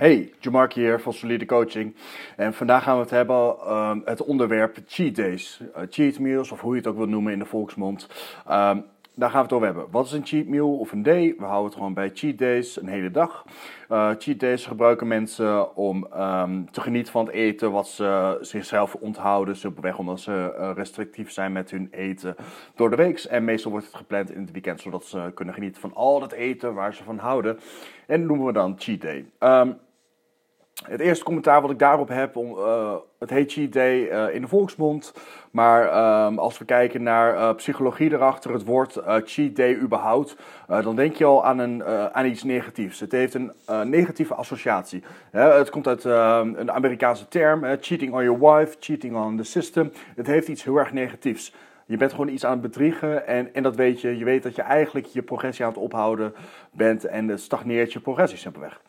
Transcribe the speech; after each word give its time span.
Hey, 0.00 0.32
Jamark 0.38 0.72
hier 0.72 1.00
van 1.00 1.12
Solide 1.12 1.44
Coaching. 1.44 1.94
En 2.36 2.54
vandaag 2.54 2.82
gaan 2.82 2.94
we 2.94 3.00
het 3.00 3.10
hebben 3.10 3.72
um, 3.76 4.02
het 4.04 4.22
onderwerp 4.22 4.78
cheat 4.86 5.16
days. 5.16 5.60
Uh, 5.76 5.82
cheat 5.90 6.18
meals, 6.18 6.52
of 6.52 6.60
hoe 6.60 6.72
je 6.72 6.78
het 6.78 6.86
ook 6.86 6.96
wilt 6.96 7.08
noemen 7.08 7.32
in 7.32 7.38
de 7.38 7.44
volksmond. 7.44 8.08
Um, 8.50 8.84
daar 9.14 9.30
gaan 9.30 9.38
we 9.38 9.44
het 9.44 9.52
over 9.52 9.66
hebben. 9.66 9.86
Wat 9.90 10.06
is 10.06 10.12
een 10.12 10.26
cheat 10.26 10.46
meal 10.46 10.78
of 10.78 10.92
een 10.92 11.02
day? 11.02 11.34
We 11.38 11.44
houden 11.44 11.64
het 11.64 11.74
gewoon 11.74 11.94
bij 11.94 12.10
cheat 12.14 12.38
days, 12.38 12.80
een 12.80 12.88
hele 12.88 13.10
dag. 13.10 13.44
Uh, 13.90 14.10
cheat 14.18 14.40
days 14.40 14.66
gebruiken 14.66 15.08
mensen 15.08 15.76
om 15.76 16.06
um, 16.16 16.70
te 16.70 16.80
genieten 16.80 17.12
van 17.12 17.26
het 17.26 17.34
eten 17.34 17.72
wat 17.72 17.88
ze 17.88 18.38
zichzelf 18.40 18.94
onthouden. 18.94 19.56
Simpelweg 19.56 19.98
omdat 19.98 20.20
ze 20.20 20.54
uh, 20.58 20.70
restrictief 20.74 21.30
zijn 21.30 21.52
met 21.52 21.70
hun 21.70 21.88
eten 21.90 22.36
door 22.74 22.90
de 22.90 22.96
week. 22.96 23.18
En 23.18 23.44
meestal 23.44 23.70
wordt 23.70 23.86
het 23.86 23.96
gepland 23.96 24.30
in 24.30 24.40
het 24.40 24.52
weekend, 24.52 24.80
zodat 24.80 25.04
ze 25.04 25.30
kunnen 25.34 25.54
genieten 25.54 25.80
van 25.80 25.94
al 25.94 26.22
het 26.22 26.32
eten 26.32 26.74
waar 26.74 26.94
ze 26.94 27.04
van 27.04 27.18
houden. 27.18 27.58
En 28.06 28.18
dat 28.18 28.28
noemen 28.28 28.46
we 28.46 28.52
dan 28.52 28.74
cheat 28.78 29.00
day. 29.00 29.24
Het 30.84 31.00
eerste 31.00 31.24
commentaar 31.24 31.60
wat 31.60 31.70
ik 31.70 31.78
daarop 31.78 32.08
heb, 32.08 32.36
om, 32.36 32.58
uh, 32.58 32.94
het 33.18 33.30
heet 33.30 33.52
cheat 33.52 33.72
day 33.72 33.98
uh, 34.00 34.34
in 34.34 34.40
de 34.40 34.48
volksmond. 34.48 35.12
Maar 35.50 35.82
um, 36.26 36.38
als 36.38 36.58
we 36.58 36.64
kijken 36.64 37.02
naar 37.02 37.34
uh, 37.34 37.54
psychologie 37.54 38.12
erachter, 38.12 38.52
het 38.52 38.64
woord 38.64 39.00
cheat 39.24 39.56
day 39.56 39.76
überhaupt, 39.76 40.36
dan 40.66 40.96
denk 40.96 41.14
je 41.14 41.24
al 41.24 41.44
aan, 41.44 41.58
een, 41.58 41.84
aan 41.84 42.26
iets 42.26 42.42
negatiefs. 42.42 43.00
Het 43.00 43.12
heeft 43.12 43.34
een 43.34 43.52
negatieve 43.84 44.34
associatie. 44.34 45.02
het 45.30 45.70
komt 45.70 45.86
uit 45.86 46.04
ehm, 46.04 46.54
een 46.56 46.72
Amerikaanse 46.72 47.28
term, 47.28 47.64
cheating 47.80 48.12
on 48.12 48.22
your 48.22 48.38
wife, 48.38 48.76
cheating 48.80 49.16
on 49.16 49.36
the 49.36 49.44
system. 49.44 49.92
Het 50.16 50.26
heeft 50.26 50.48
iets 50.48 50.64
heel 50.64 50.76
erg 50.76 50.92
negatiefs. 50.92 51.52
Je 51.90 51.96
bent 51.96 52.10
gewoon 52.10 52.28
iets 52.28 52.44
aan 52.44 52.52
het 52.52 52.60
bedriegen 52.60 53.26
en, 53.26 53.54
en 53.54 53.62
dat 53.62 53.76
weet 53.76 54.00
je. 54.00 54.18
Je 54.18 54.24
weet 54.24 54.42
dat 54.42 54.54
je 54.54 54.62
eigenlijk 54.62 55.06
je 55.06 55.22
progressie 55.22 55.64
aan 55.64 55.70
het 55.70 55.80
ophouden 55.80 56.34
bent 56.72 57.04
en 57.04 57.28
het 57.28 57.40
stagneert 57.40 57.92
je 57.92 58.00
progressie 58.00 58.38
simpelweg. 58.38 58.80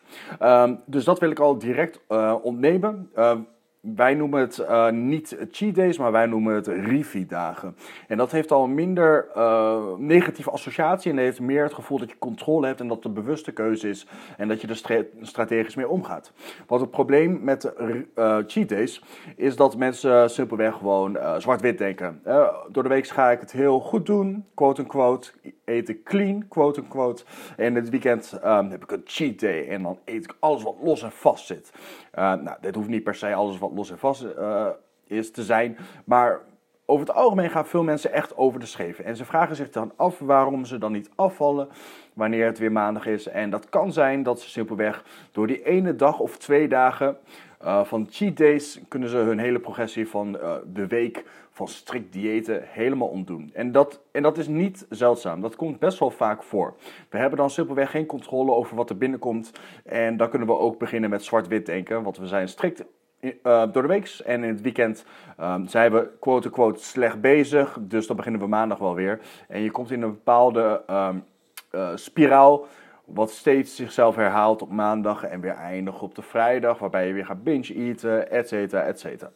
Um, 0.42 0.80
dus 0.86 1.04
dat 1.04 1.18
wil 1.18 1.30
ik 1.30 1.38
al 1.38 1.58
direct 1.58 2.00
uh, 2.08 2.34
ontnemen. 2.42 3.10
Uh, 3.16 3.34
wij 3.82 4.14
noemen 4.14 4.40
het 4.40 4.58
uh, 4.58 4.90
niet 4.90 5.36
cheat 5.50 5.74
days, 5.74 5.98
maar 5.98 6.12
wij 6.12 6.26
noemen 6.26 6.54
het 6.54 6.66
Rivi-dagen. 6.66 7.76
En 8.08 8.16
dat 8.16 8.30
heeft 8.30 8.50
al 8.50 8.66
minder 8.66 9.28
uh, 9.36 9.94
negatieve 9.96 10.50
associatie 10.50 11.10
en 11.10 11.18
heeft 11.18 11.40
meer 11.40 11.62
het 11.62 11.74
gevoel 11.74 11.98
dat 11.98 12.10
je 12.10 12.18
controle 12.18 12.66
hebt 12.66 12.80
en 12.80 12.88
dat 12.88 13.04
een 13.04 13.12
bewuste 13.12 13.52
keuze 13.52 13.88
is 13.88 14.06
en 14.36 14.48
dat 14.48 14.60
je 14.60 14.66
er 14.66 15.06
strategisch 15.20 15.74
mee 15.74 15.88
omgaat. 15.88 16.32
Wat 16.66 16.80
het 16.80 16.90
probleem 16.90 17.38
met 17.44 17.72
uh, 18.14 18.36
cheat 18.46 18.68
days 18.68 19.02
is 19.36 19.56
dat 19.56 19.76
mensen 19.76 20.30
simpelweg 20.30 20.74
gewoon 20.74 21.18
zwart-wit 21.38 21.78
denken. 21.78 22.22
door 22.68 22.82
de 22.82 22.88
week 22.88 23.06
ga 23.06 23.30
ik 23.30 23.40
het 23.40 23.52
heel 23.52 23.80
goed 23.80 24.06
doen, 24.06 24.44
quote-unquote, 24.54 25.30
eten 25.64 26.02
clean, 26.02 26.48
quote-unquote. 26.48 27.24
En 27.56 27.74
het 27.74 27.88
weekend 27.88 28.38
um, 28.44 28.70
heb 28.70 28.82
ik 28.82 28.90
een 28.90 29.02
cheat 29.04 29.40
day 29.40 29.68
en 29.68 29.82
dan 29.82 29.98
eet 30.04 30.24
ik 30.24 30.36
alles 30.40 30.62
wat 30.62 30.76
los 30.82 31.02
en 31.02 31.12
vast 31.12 31.46
zit. 31.46 31.72
nou, 32.14 32.56
dit 32.60 32.74
hoeft 32.74 32.88
niet 32.88 33.04
per 33.04 33.14
se 33.14 33.34
alles 33.34 33.58
wat 33.58 33.71
los 33.74 33.90
en 33.90 33.98
vast 33.98 34.24
uh, 34.38 34.66
is 35.06 35.30
te 35.30 35.42
zijn. 35.42 35.76
Maar 36.04 36.40
over 36.86 37.06
het 37.06 37.16
algemeen 37.16 37.50
gaan 37.50 37.66
veel 37.66 37.82
mensen 37.82 38.12
echt 38.12 38.36
over 38.36 38.60
de 38.60 38.66
scheven. 38.66 39.04
En 39.04 39.16
ze 39.16 39.24
vragen 39.24 39.56
zich 39.56 39.70
dan 39.70 39.92
af 39.96 40.18
waarom 40.18 40.64
ze 40.64 40.78
dan 40.78 40.92
niet 40.92 41.10
afvallen 41.14 41.68
wanneer 42.12 42.46
het 42.46 42.58
weer 42.58 42.72
maandag 42.72 43.06
is. 43.06 43.28
En 43.28 43.50
dat 43.50 43.68
kan 43.68 43.92
zijn 43.92 44.22
dat 44.22 44.40
ze 44.40 44.50
simpelweg 44.50 45.04
door 45.32 45.46
die 45.46 45.62
ene 45.62 45.96
dag 45.96 46.18
of 46.18 46.38
twee 46.38 46.68
dagen 46.68 47.16
uh, 47.64 47.84
van 47.84 48.06
cheat 48.10 48.36
days 48.36 48.80
kunnen 48.88 49.08
ze 49.08 49.16
hun 49.16 49.38
hele 49.38 49.58
progressie 49.58 50.08
van 50.08 50.36
uh, 50.36 50.54
de 50.66 50.86
week 50.86 51.24
van 51.50 51.68
strikt 51.68 52.12
diëten 52.12 52.62
helemaal 52.66 53.08
ontdoen. 53.08 53.50
En 53.54 53.72
dat, 53.72 54.00
en 54.12 54.22
dat 54.22 54.38
is 54.38 54.48
niet 54.48 54.86
zeldzaam. 54.88 55.40
Dat 55.40 55.56
komt 55.56 55.78
best 55.78 55.98
wel 55.98 56.10
vaak 56.10 56.42
voor. 56.42 56.74
We 57.08 57.18
hebben 57.18 57.38
dan 57.38 57.50
simpelweg 57.50 57.90
geen 57.90 58.06
controle 58.06 58.52
over 58.52 58.76
wat 58.76 58.90
er 58.90 58.96
binnenkomt. 58.96 59.52
En 59.84 60.16
dan 60.16 60.28
kunnen 60.28 60.48
we 60.48 60.58
ook 60.58 60.78
beginnen 60.78 61.10
met 61.10 61.24
zwart-wit 61.24 61.66
denken. 61.66 62.02
Want 62.02 62.16
we 62.16 62.26
zijn 62.26 62.48
strikt 62.48 62.84
uh, 63.22 63.62
door 63.72 63.82
de 63.82 63.88
week. 63.88 64.20
En 64.24 64.44
in 64.44 64.48
het 64.48 64.60
weekend 64.60 65.04
um, 65.40 65.68
zijn 65.68 65.92
we 65.92 66.08
quote-unquote 66.20 66.84
slecht 66.84 67.20
bezig. 67.20 67.78
Dus 67.80 68.06
dan 68.06 68.16
beginnen 68.16 68.40
we 68.40 68.46
maandag 68.46 68.78
wel 68.78 68.94
weer. 68.94 69.20
En 69.48 69.60
je 69.60 69.70
komt 69.70 69.90
in 69.90 70.02
een 70.02 70.10
bepaalde 70.10 70.82
um, 70.90 71.24
uh, 71.72 71.90
spiraal. 71.94 72.66
Wat 73.04 73.30
steeds 73.30 73.76
zichzelf 73.76 74.16
herhaalt 74.16 74.62
op 74.62 74.70
maandag 74.70 75.24
en 75.24 75.40
weer 75.40 75.54
eindigt 75.54 76.02
op 76.02 76.14
de 76.14 76.22
vrijdag. 76.22 76.78
Waarbij 76.78 77.06
je 77.06 77.12
weer 77.12 77.26
gaat 77.26 77.42
binge-eten, 77.42 78.30
et 78.30 78.48
cetera, 78.48 78.82
et 78.82 79.00
cetera. 79.00 79.30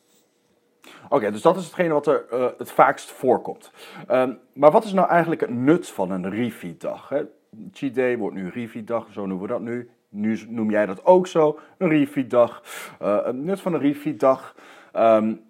Oké, 1.09 1.31
dus 1.31 1.43
dat 1.43 1.57
is 1.57 1.65
hetgene 1.65 1.93
wat 1.93 2.07
er 2.07 2.25
uh, 2.33 2.47
het 2.59 2.71
vaakst 2.71 3.11
voorkomt. 3.11 3.71
Um, 4.11 4.39
maar 4.53 4.71
wat 4.71 4.85
is 4.85 4.93
nou 4.93 5.09
eigenlijk 5.09 5.41
het 5.41 5.51
nut 5.51 5.89
van 5.89 6.11
een 6.11 6.31
refeed-dag? 6.31 7.13
Cheat 7.73 7.95
day 7.95 8.19
wordt 8.19 8.37
nu 8.37 8.49
refeed-dag, 8.49 9.07
zo 9.13 9.27
noemen 9.27 9.47
we 9.47 9.53
dat 9.53 9.61
nu. 9.61 9.91
Nu 10.17 10.41
noem 10.49 10.71
jij 10.71 10.87
dat 10.87 11.05
ook 11.05 11.27
zo, 11.27 11.59
een 11.79 11.89
refeed-dag. 11.89 12.63
Uh, 13.03 13.25
het 13.25 13.37
nut 13.37 13.61
van 13.61 13.75
een 13.75 13.81
refeed-dag. 13.81 14.55
Um, 14.97 15.41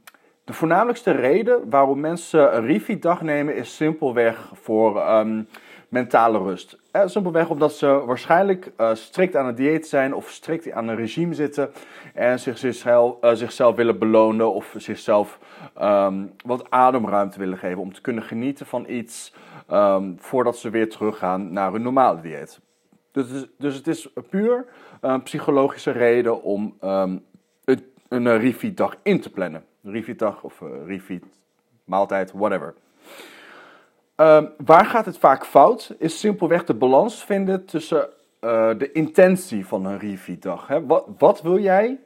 de 0.44 0.53
voornamelijkste 0.53 1.10
reden 1.10 1.71
waarom 1.71 2.00
mensen 2.00 2.56
een 2.56 2.66
refeed-dag 2.66 3.22
nemen 3.22 3.56
is 3.56 3.76
simpelweg 3.76 4.50
voor 4.53 5.10
um, 5.10 5.49
mentale 5.88 6.38
rust. 6.38 6.78
Eh, 6.91 7.03
simpelweg 7.06 7.50
omdat 7.50 7.72
ze 7.72 7.87
waarschijnlijk 7.87 8.72
uh, 8.81 8.94
strikt 8.94 9.37
aan 9.37 9.47
het 9.47 9.56
dieet 9.56 9.87
zijn 9.87 10.15
of 10.15 10.31
strikt 10.31 10.72
aan 10.72 10.88
een 10.88 10.97
regime 10.97 11.34
zitten 11.34 11.71
en 12.15 12.41
zich, 12.41 12.59
zichzelf, 12.59 13.16
zichzelf 13.32 13.76
willen 13.76 13.99
belonen 13.99 14.53
of 14.53 14.75
zichzelf 14.76 15.38
um, 15.82 16.32
wat 16.44 16.71
ademruimte 16.71 17.38
willen 17.38 17.59
geven 17.59 17.81
om 17.81 17.93
te 17.93 18.00
kunnen 18.00 18.22
genieten 18.22 18.66
van 18.66 18.84
iets 18.88 19.32
voordat 20.16 20.56
ze 20.56 20.71
weer 20.71 20.91
teruggaan 20.91 21.53
naar 21.53 21.72
hun 21.72 21.82
normale 21.82 22.21
dieet. 22.21 22.60
Dus, 23.25 23.47
dus 23.59 23.75
het 23.75 23.87
is 23.87 24.09
puur 24.31 24.66
een 25.00 25.22
psychologische 25.22 25.91
reden 25.91 26.43
om 26.43 26.77
um, 26.84 27.25
een, 27.65 27.84
een 28.09 28.38
refeed-dag 28.38 28.97
in 29.03 29.21
te 29.21 29.31
plannen. 29.31 29.65
Refeed-dag 29.82 30.43
of 30.43 30.60
uh, 30.60 30.69
refeed, 30.87 31.25
maaltijd, 31.84 32.32
whatever. 32.32 32.75
Um, 34.16 34.50
waar 34.65 34.87
gaat 34.87 35.06
het 35.06 35.19
vaak 35.19 35.47
fout? 35.47 35.94
Is 35.99 36.21
simpelweg 36.21 36.65
de 36.65 36.75
balans 36.75 37.25
vinden 37.25 37.65
tussen 37.65 38.09
uh, 38.41 38.71
de 38.78 38.93
intentie 38.93 39.66
van 39.66 39.84
een 39.84 39.99
refeed-dag. 39.99 40.69
Wat, 40.87 41.06
wat 41.19 41.43
wil 41.43 41.59
jij 41.59 42.00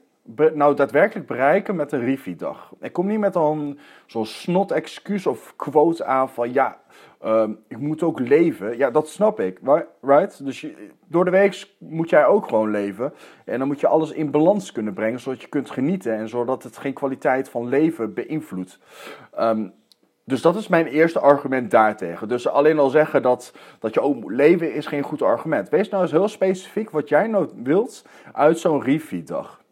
nou 0.55 0.75
daadwerkelijk 0.75 1.27
bereiken 1.27 1.77
met 1.77 1.93
een 1.93 2.05
refeed-dag? 2.05 2.73
Ik 2.81 2.93
kom 2.93 3.07
niet 3.07 3.19
met 3.19 3.35
een 3.35 3.79
zo'n 4.07 4.27
snot 4.27 4.71
excuus 4.71 5.27
of 5.27 5.57
quote 5.57 6.05
aan 6.05 6.29
van 6.29 6.53
ja, 6.53 6.81
um, 7.25 7.59
ik 7.69 7.79
moet 7.79 8.03
ook 8.03 8.21
leven. 8.21 8.77
Ja, 8.77 8.91
dat 8.91 9.09
snap 9.09 9.41
ik, 9.41 9.61
right? 10.01 10.45
Dus 10.45 10.67
door 11.07 11.25
de 11.25 11.31
week 11.31 11.69
moet 11.79 12.11
jij 12.11 12.27
ook 12.27 12.49
gewoon 12.49 12.71
leven. 12.71 13.13
En 13.45 13.59
dan 13.59 13.69
moet 13.69 13.81
je 13.81 13.87
alles 13.87 14.13
in 14.13 14.31
balans 14.31 14.73
kunnen 14.73 14.95
brengen, 14.95 15.21
zodat 15.21 15.41
je 15.41 15.49
kunt 15.49 15.71
genieten 15.71 16.15
en 16.15 16.29
zodat 16.29 16.63
het 16.63 16.77
geen 16.77 16.95
kwaliteit 16.95 17.49
van 17.49 17.69
leven 17.69 18.15
beïnvloedt. 18.15 18.79
Um, 19.39 19.73
dus 20.31 20.43
dat 20.43 20.57
is 20.57 20.69
mijn 20.69 20.87
eerste 20.87 21.21
argument 21.21 21.71
daartegen. 21.71 22.29
Dus 22.29 22.49
alleen 22.49 22.79
al 22.79 22.89
zeggen 22.89 23.23
dat, 23.23 23.53
dat 23.79 23.95
je 23.95 24.01
ook 24.01 24.17
moet 24.17 24.33
leven 24.33 24.75
is 24.75 24.87
geen 24.87 25.03
goed 25.03 25.23
argument. 25.23 25.69
Wees 25.69 25.89
nou 25.89 26.03
eens 26.03 26.13
heel 26.13 26.29
specifiek 26.29 26.91
wat 26.91 27.09
jij 27.09 27.27
nou 27.27 27.49
wilt 27.63 28.05
uit 28.33 28.59
zo'n 28.59 28.83
refeed-dag. 28.83 29.63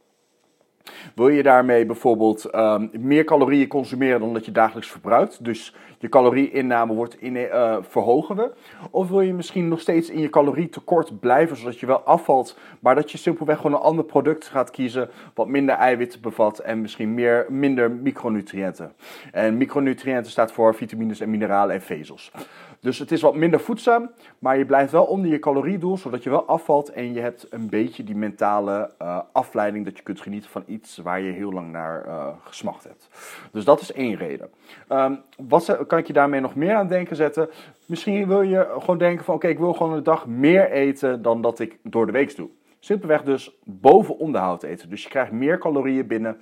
Wil 1.15 1.28
je 1.28 1.43
daarmee 1.43 1.87
bijvoorbeeld 1.87 2.54
um, 2.54 2.91
meer 2.93 3.25
calorieën 3.25 3.69
consumeren 3.69 4.21
dan 4.21 4.32
dat 4.32 4.44
je 4.44 4.53
dagelijks 4.53 4.91
verbruikt? 4.91 5.44
Dus 5.44 5.75
je 5.99 6.09
calorieinname 6.09 6.94
wordt 6.94 7.22
uh, 7.22 7.76
verhogen 7.81 8.37
we? 8.37 8.50
Of 8.91 9.09
wil 9.09 9.21
je 9.21 9.34
misschien 9.34 9.69
nog 9.69 9.81
steeds 9.81 10.10
in 10.10 10.21
je 10.21 10.31
calorietekort 10.31 11.21
blijven, 11.21 11.56
zodat 11.56 11.81
je 11.81 11.87
wel 11.87 12.00
afvalt, 12.00 12.59
maar 12.81 12.94
dat 12.94 13.10
je 13.10 13.19
simpelweg 13.19 13.56
gewoon 13.56 13.72
een 13.72 13.82
ander 13.82 14.04
product 14.04 14.47
gaat 14.47 14.71
kiezen 14.71 15.10
wat 15.34 15.48
minder 15.48 15.75
eiwitten 15.75 16.21
bevat 16.21 16.59
en 16.59 16.81
misschien 16.81 17.15
meer, 17.15 17.47
minder 17.48 17.91
micronutriënten? 17.91 18.93
En 19.32 19.56
micronutriënten 19.56 20.31
staat 20.31 20.53
voor 20.53 20.75
vitamines 20.75 21.21
en 21.21 21.31
mineralen 21.31 21.75
en 21.75 21.82
vezels. 21.82 22.32
Dus 22.81 22.99
het 22.99 23.12
is 23.12 23.22
wat 23.22 23.34
minder 23.34 23.61
voedzaam, 23.61 24.11
maar 24.39 24.59
je 24.59 24.66
blijft 24.66 24.93
wel 24.93 25.05
onder 25.05 25.31
je 25.31 25.39
caloriedoel, 25.39 25.97
zodat 25.97 26.22
je 26.22 26.31
wel 26.31 26.47
afvalt 26.47 26.93
en 26.93 27.12
je 27.12 27.21
hebt 27.21 27.47
een 27.50 27.69
beetje 27.69 28.05
die 28.05 28.16
mentale 28.16 28.91
uh, 29.03 29.21
afleiding 29.33 29.84
dat 29.84 29.97
je 29.97 30.03
kunt 30.03 30.21
genieten 30.21 30.51
van 30.51 30.63
iets 30.66 30.97
waar 30.97 31.21
je 31.21 31.33
heel 31.33 31.53
lang 31.53 31.72
naar 31.72 32.07
uh, 32.07 32.27
gesmacht 32.45 32.84
hebt. 32.84 33.09
Dus 33.53 33.65
dat 33.65 33.80
is 33.80 33.92
één 33.92 34.15
reden. 34.15 34.51
Um, 34.89 35.21
wat 35.48 35.86
kan 35.86 35.98
ik 35.98 36.07
je 36.07 36.13
daarmee 36.13 36.41
nog 36.41 36.54
meer 36.54 36.75
aan 36.75 36.89
denken 36.89 37.16
zetten? 37.16 37.48
Misschien 37.86 38.28
wil 38.28 38.42
je 38.42 38.75
gewoon 38.78 38.98
denken 38.98 39.25
van 39.25 39.34
oké, 39.34 39.48
ik 39.48 39.59
wil 39.59 39.72
gewoon 39.72 39.92
een 39.92 40.03
dag 40.03 40.27
meer 40.27 40.71
eten 40.71 41.22
dan 41.22 41.41
dat 41.41 41.59
ik 41.59 41.78
door 41.83 42.07
de 42.07 42.13
week 42.13 42.36
doe. 42.36 42.48
Simpelweg 42.78 43.22
dus 43.22 43.59
boven 43.65 44.19
onderhoud 44.19 44.63
eten. 44.63 44.91
Dus 44.91 45.03
je 45.03 45.09
krijgt 45.09 45.33
meer 45.33 45.59
calorieën 45.59 46.07
binnen 46.07 46.41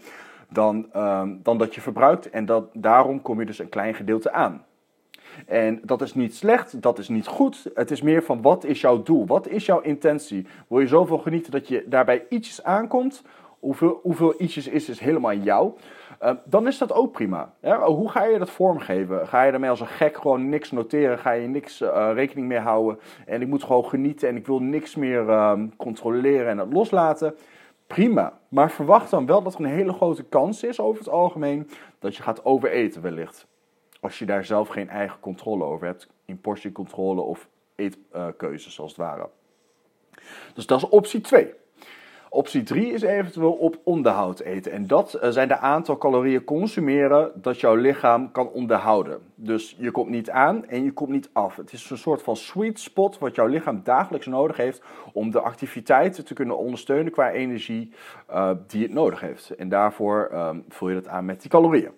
dan, 0.49 0.89
um, 0.97 1.41
dan 1.43 1.59
dat 1.59 1.75
je 1.75 1.81
verbruikt 1.81 2.31
en 2.31 2.47
dat, 2.47 2.69
daarom 2.73 3.23
kom 3.23 3.41
je 3.41 3.47
dus 3.47 3.59
een 3.59 3.69
klein 3.69 3.95
gedeelte 3.95 4.33
aan. 4.33 4.65
En 5.47 5.81
dat 5.85 6.03
is 6.03 6.15
niet 6.15 6.35
slecht, 6.35 6.83
dat 6.83 6.99
is 6.99 7.09
niet 7.09 7.27
goed. 7.27 7.71
Het 7.75 7.91
is 7.91 8.03
meer 8.03 8.23
van 8.23 8.43
wat 8.43 8.65
is 8.65 8.81
jouw 8.81 9.03
doel? 9.03 9.27
Wat 9.27 9.49
is 9.49 9.67
jouw 9.67 9.81
intentie? 9.81 10.47
Wil 10.69 10.81
je 10.81 10.87
zoveel 10.87 11.19
genieten 11.19 11.53
dat 11.53 11.69
je 11.69 11.85
daarbij 11.87 12.25
ietsjes 12.29 12.63
aankomt? 12.63 13.23
Hoeveel, 13.59 14.01
hoeveel 14.03 14.35
ietsjes 14.39 14.69
is, 14.69 14.89
is 14.89 15.01
helemaal 15.01 15.35
jou? 15.35 15.73
Uh, 16.23 16.31
dan 16.45 16.67
is 16.67 16.79
dat 16.79 16.93
ook 16.93 17.13
prima. 17.13 17.53
Hoe 17.85 18.11
ga 18.11 18.25
je 18.25 18.39
dat 18.39 18.51
vormgeven? 18.51 19.29
Ga 19.29 19.43
je 19.43 19.53
ermee 19.53 19.71
als 19.71 19.81
een 19.81 19.87
gek 19.87 20.17
gewoon 20.17 20.49
niks 20.49 20.71
noteren? 20.71 21.19
Ga 21.19 21.31
je 21.31 21.49
niks 21.49 21.81
uh, 21.81 22.11
rekening 22.15 22.49
mee 22.49 22.59
houden? 22.59 22.99
En 23.27 23.43
ik 23.43 23.49
moet 23.49 23.65
gewoon 23.65 23.85
genieten 23.85 24.29
en 24.29 24.37
ik 24.37 24.47
wil 24.47 24.59
niks 24.59 24.95
meer 24.95 25.23
uh, 25.27 25.53
controleren 25.77 26.49
en 26.49 26.59
het 26.59 26.73
loslaten? 26.73 27.35
prima. 27.87 28.39
Maar 28.49 28.71
verwacht 28.71 29.11
dan 29.11 29.27
wel 29.27 29.43
dat 29.43 29.55
er 29.55 29.61
een 29.61 29.67
hele 29.67 29.93
grote 29.93 30.23
kans 30.23 30.63
is 30.63 30.81
over 30.81 30.99
het 30.99 31.09
algemeen 31.13 31.69
dat 31.99 32.17
je 32.17 32.23
gaat 32.23 32.45
overeten 32.45 33.03
wellicht. 33.03 33.47
Als 34.01 34.19
je 34.19 34.27
daar 34.27 34.45
zelf 34.45 34.69
geen 34.69 34.89
eigen 34.89 35.21
controle 35.21 35.65
over 35.65 35.87
hebt, 35.87 36.09
in 36.25 36.41
portiecontrole 36.41 37.21
of 37.21 37.49
eetkeuzes 37.75 38.81
als 38.81 38.91
het 38.91 39.01
ware. 39.01 39.29
Dus 40.55 40.67
dat 40.67 40.79
is 40.79 40.89
optie 40.89 41.21
2. 41.21 41.55
Optie 42.29 42.63
3 42.63 42.93
is 42.93 43.03
eventueel 43.03 43.53
op 43.53 43.81
onderhoud 43.85 44.41
eten. 44.41 44.73
En 44.73 44.87
dat 44.87 45.15
eh, 45.15 45.31
zijn 45.31 45.49
de 45.49 45.59
aantal 45.59 45.99
calorieën 45.99 46.45
consumeren 46.45 47.33
dat 47.35 47.61
jouw 47.61 47.75
lichaam 47.75 48.33
kan 48.33 48.49
onderhouden. 48.49 49.21
Dus 49.35 49.77
je 49.79 49.91
komt 49.91 50.11
niet 50.11 50.31
aan 50.31 50.67
en 50.67 50.85
je 50.85 50.93
komt 50.93 51.11
niet 51.11 51.31
af. 51.33 51.57
Het 51.57 51.73
is 51.73 51.91
een 51.91 51.99
soort 51.99 52.23
van 52.23 52.37
sweet 52.37 52.81
spot 52.81 53.19
wat 53.19 53.35
jouw 53.35 53.47
lichaam 53.47 53.81
dagelijks 53.85 54.27
nodig 54.27 54.57
heeft 54.57 54.83
om 55.13 55.31
de 55.31 55.41
activiteiten 55.41 56.25
te 56.25 56.35
kunnen 56.35 56.59
ondersteunen 56.59 57.13
qua 57.13 57.31
energie 57.31 57.93
uh, 58.31 58.51
die 58.67 58.83
het 58.83 58.93
nodig 58.93 59.21
heeft. 59.21 59.51
En 59.51 59.69
daarvoor 59.69 60.31
um, 60.33 60.65
vul 60.69 60.89
je 60.89 60.95
dat 60.95 61.09
aan 61.09 61.25
met 61.25 61.41
die 61.41 61.51
calorieën. 61.51 61.93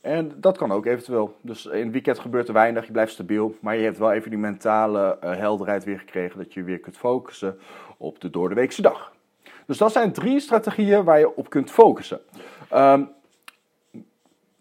En 0.00 0.32
dat 0.36 0.58
kan 0.58 0.72
ook 0.72 0.86
eventueel. 0.86 1.36
Dus 1.40 1.66
in 1.66 1.82
het 1.82 1.92
weekend 1.92 2.18
gebeurt 2.18 2.48
er 2.48 2.54
weinig, 2.54 2.86
je 2.86 2.92
blijft 2.92 3.12
stabiel. 3.12 3.56
Maar 3.60 3.76
je 3.76 3.84
hebt 3.84 3.98
wel 3.98 4.12
even 4.12 4.30
die 4.30 4.38
mentale 4.38 5.18
uh, 5.24 5.36
helderheid 5.36 5.84
weer 5.84 5.98
gekregen 5.98 6.38
dat 6.38 6.54
je 6.54 6.62
weer 6.62 6.78
kunt 6.78 6.96
focussen 6.96 7.58
op 7.96 8.20
de 8.20 8.30
doordeweekse 8.30 8.82
dag. 8.82 9.12
Dus 9.66 9.78
dat 9.78 9.92
zijn 9.92 10.12
drie 10.12 10.40
strategieën 10.40 11.04
waar 11.04 11.18
je 11.18 11.36
op 11.36 11.50
kunt 11.50 11.70
focussen. 11.70 12.20
Um, 12.74 13.10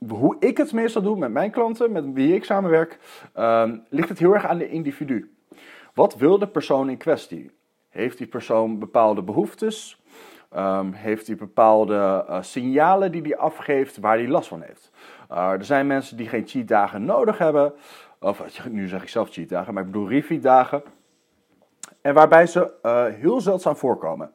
hoe 0.08 0.36
ik 0.40 0.58
het 0.58 0.74
meestal 0.74 1.02
doe 1.02 1.18
met 1.18 1.32
mijn 1.32 1.52
klanten, 1.52 1.92
met 1.92 2.14
wie 2.14 2.34
ik 2.34 2.44
samenwerk, 2.44 3.00
um, 3.38 3.84
ligt 3.90 4.10
het 4.10 4.20
heel 4.20 4.34
erg 4.34 4.46
aan 4.46 4.58
de 4.58 4.70
individu. 4.70 5.32
Wat 5.94 6.16
wil 6.16 6.40
de 6.40 6.48
persoon 6.48 6.90
in 6.90 6.98
kwestie? 6.98 7.52
Heeft 7.90 8.18
die 8.18 8.28
persoon 8.28 8.80
bepaalde 8.80 9.24
behoeftes? 9.24 10.02
Um, 10.56 10.94
heeft 10.94 11.28
hij 11.28 11.36
bepaalde 11.36 12.26
uh, 12.30 12.42
signalen 12.42 13.12
die 13.12 13.22
hij 13.22 13.38
afgeeft 13.38 13.98
waar 13.98 14.18
hij 14.18 14.28
last 14.28 14.48
van 14.48 14.62
heeft? 14.62 14.92
Uh, 15.32 15.52
er 15.52 15.66
zijn 15.66 15.88
mensen 15.88 16.18
die 16.18 16.28
geen 16.28 16.48
cheat 16.48 16.68
dagen 16.68 17.06
nodig 17.06 17.38
hebben. 17.38 17.74
Of 18.20 18.44
nu 18.70 18.88
zeg 18.88 19.02
ik 19.02 19.10
zelf 19.10 19.30
cheat 19.30 19.50
dagen, 19.50 19.74
maar 19.74 19.84
ik 19.84 19.92
bedoel 19.92 20.10
refeed 20.10 20.44
dagen. 20.44 20.84
En 22.02 22.14
waarbij 22.14 22.46
ze 22.46 22.74
heel 23.20 23.42
zeldzaam 23.42 23.76
voorkomen. 23.76 24.32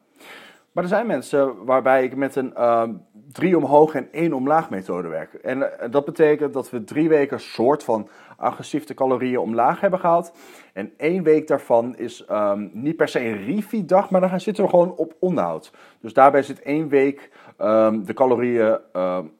Maar 0.73 0.83
er 0.83 0.89
zijn 0.89 1.07
mensen 1.07 1.65
waarbij 1.65 2.03
ik 2.03 2.15
met 2.15 2.35
een 2.35 2.53
uh, 2.57 2.83
drie 3.31 3.57
omhoog 3.57 3.93
en 3.93 4.07
één 4.11 4.33
omlaag 4.33 4.69
methode 4.69 5.07
werk. 5.07 5.33
En 5.33 5.57
uh, 5.57 5.67
dat 5.89 6.05
betekent 6.05 6.53
dat 6.53 6.69
we 6.69 6.83
drie 6.83 7.09
weken 7.09 7.39
soort 7.39 7.83
van 7.83 8.09
agressief 8.37 8.85
de 8.85 8.93
calorieën 8.93 9.37
omlaag 9.37 9.79
hebben 9.79 9.99
gehaald. 9.99 10.33
En 10.73 10.93
één 10.97 11.23
week 11.23 11.47
daarvan 11.47 11.97
is 11.97 12.25
um, 12.31 12.69
niet 12.73 12.95
per 12.95 13.07
se 13.07 13.19
een 13.19 13.45
refeed 13.45 13.89
dag, 13.89 14.09
maar 14.09 14.21
dan 14.21 14.39
zitten 14.39 14.63
we 14.63 14.69
gewoon 14.69 14.95
op 14.95 15.15
onderhoud. 15.19 15.71
Dus 15.99 16.13
daarbij 16.13 16.43
zit 16.43 16.61
één 16.61 16.87
week 16.87 17.31
um, 17.61 18.05
de 18.05 18.13
calorieën 18.13 18.79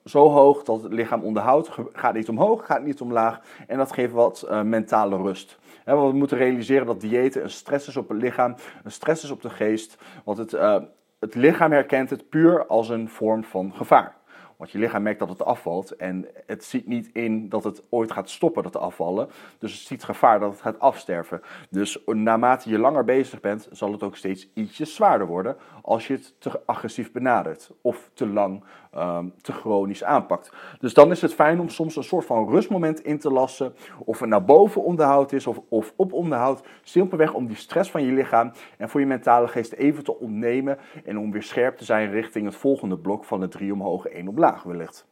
zo 0.06 0.30
hoog 0.30 0.64
dat 0.64 0.84
het 0.84 0.94
lichaam 0.94 1.24
onderhoudt. 1.24 1.70
Gaat 1.94 2.14
niet 2.14 2.30
omhoog, 2.30 2.66
gaat 2.66 2.84
niet 2.84 3.02
omlaag. 3.02 3.42
En 3.68 3.78
dat 3.78 3.94
geeft 3.94 4.14
wat 4.14 4.48
uh, 4.50 4.62
mentale 4.62 5.18
rust. 5.18 5.58
He, 5.84 5.98
we 5.98 6.12
moeten 6.12 6.38
realiseren 6.38 6.86
dat 6.86 7.02
diëten 7.02 7.44
een 7.44 7.50
stress 7.50 7.88
is 7.88 7.98
op 7.98 8.10
het 8.10 8.22
lichaam, 8.22 8.56
een 8.84 8.92
stress 8.92 9.24
is 9.24 9.32
op 9.32 9.42
de 9.42 9.50
geest. 9.50 9.98
Want 10.24 10.38
het 10.38 10.54
het 11.24 11.36
lichaam 11.36 11.72
herkent 11.72 12.10
het 12.10 12.30
puur 12.30 12.66
als 12.66 12.90
een 12.90 13.10
vorm 13.10 13.44
van 13.44 13.74
gevaar. 13.74 14.16
Want 14.58 14.72
je 14.72 14.78
lichaam 14.78 15.02
merkt 15.04 15.20
dat 15.20 15.30
het 15.30 15.44
afvalt 15.44 15.96
en 15.96 16.28
het 16.46 16.64
ziet 16.64 16.88
niet 16.88 17.10
in 17.14 17.50
dat 17.50 17.64
het 17.64 17.84
ooit 17.90 18.12
gaat 18.12 18.30
stoppen 18.30 18.64
dat 18.64 18.78
afvallen. 18.78 19.30
Dus 19.60 19.72
het 19.74 19.88
ziet 19.88 20.04
gevaar 20.04 20.40
dat 20.40 20.52
het 20.52 20.62
gaat 20.62 20.80
afsterven. 20.80 21.42
Dus 21.70 22.00
naarmate 22.06 22.70
je 22.70 22.80
langer 22.80 23.04
bezig 23.04 23.40
bent, 23.40 23.68
zal 23.72 23.92
het 23.92 24.04
ook 24.04 24.16
steeds 24.16 24.50
ietsje 24.54 24.86
zwaarder 24.86 25.28
worden 25.28 25.58
als 25.82 26.08
je 26.08 26.14
het 26.14 26.36
te 26.40 26.62
agressief 26.66 27.12
benadert 27.12 27.72
of 27.82 28.10
te 28.14 28.28
lang, 28.28 28.64
um, 28.98 29.34
te 29.42 29.52
chronisch 29.52 30.04
aanpakt. 30.04 30.52
Dus 30.80 30.94
dan 30.94 31.12
is 31.12 31.22
het 31.22 31.34
fijn 31.34 31.60
om 31.60 31.70
soms 31.70 31.96
een 31.96 32.04
soort 32.04 32.26
van 32.26 32.50
rustmoment 32.50 33.04
in 33.04 33.20
te 33.20 33.32
lassen, 33.32 33.74
of 34.06 34.20
het 34.20 34.30
naar 34.30 34.46
boven 34.46 34.84
onderhoud 34.84 35.32
is 35.32 35.48
of, 35.48 35.60
of 35.70 35.94
op 35.96 36.14
onderhoud. 36.14 36.68
Simpelweg 36.84 37.34
om 37.34 37.48
die 37.48 37.56
stress 37.56 37.92
van 37.92 38.04
je 38.04 38.12
lichaam 38.12 38.52
en 38.78 38.90
voor 38.90 39.00
je 39.00 39.06
mentale 39.06 39.48
geest 39.48 39.72
even 39.74 40.04
te 40.04 40.20
ontnemen 40.20 40.78
en 41.06 41.20
om 41.20 41.32
weer 41.32 41.44
scherp 41.44 41.78
te 41.78 41.86
zijn 41.86 42.12
richting 42.12 42.46
het 42.46 42.56
volgende 42.56 42.98
blok 42.98 43.26
van 43.26 43.40
de 43.40 43.48
drie 43.48 43.74
omhoog, 43.74 44.06
één 44.06 44.28
op 44.28 44.38
wellicht. 44.64 45.06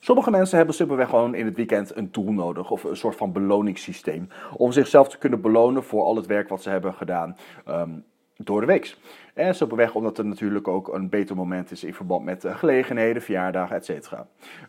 Sommige 0.00 0.30
mensen 0.30 0.56
hebben 0.56 0.74
simpelweg 0.74 1.08
gewoon 1.08 1.34
in 1.34 1.44
het 1.44 1.56
weekend 1.56 1.96
een 1.96 2.08
doel 2.12 2.32
nodig 2.32 2.70
of 2.70 2.84
een 2.84 2.96
soort 2.96 3.16
van 3.16 3.32
beloningssysteem 3.32 4.28
om 4.56 4.72
zichzelf 4.72 5.08
te 5.08 5.18
kunnen 5.18 5.40
belonen 5.40 5.84
voor 5.84 6.02
al 6.02 6.16
het 6.16 6.26
werk 6.26 6.48
wat 6.48 6.62
ze 6.62 6.70
hebben 6.70 6.94
gedaan 6.94 7.36
um, 7.68 8.04
door 8.36 8.60
de 8.60 8.66
week. 8.66 8.96
En 9.34 9.54
simpelweg 9.54 9.94
omdat 9.94 10.16
het 10.16 10.26
natuurlijk 10.26 10.68
ook 10.68 10.94
een 10.94 11.08
beter 11.08 11.36
moment 11.36 11.70
is 11.70 11.84
in 11.84 11.94
verband 11.94 12.24
met 12.24 12.44
uh, 12.44 12.56
gelegenheden, 12.56 13.22
verjaardagen, 13.22 13.76
etc. 13.76 14.12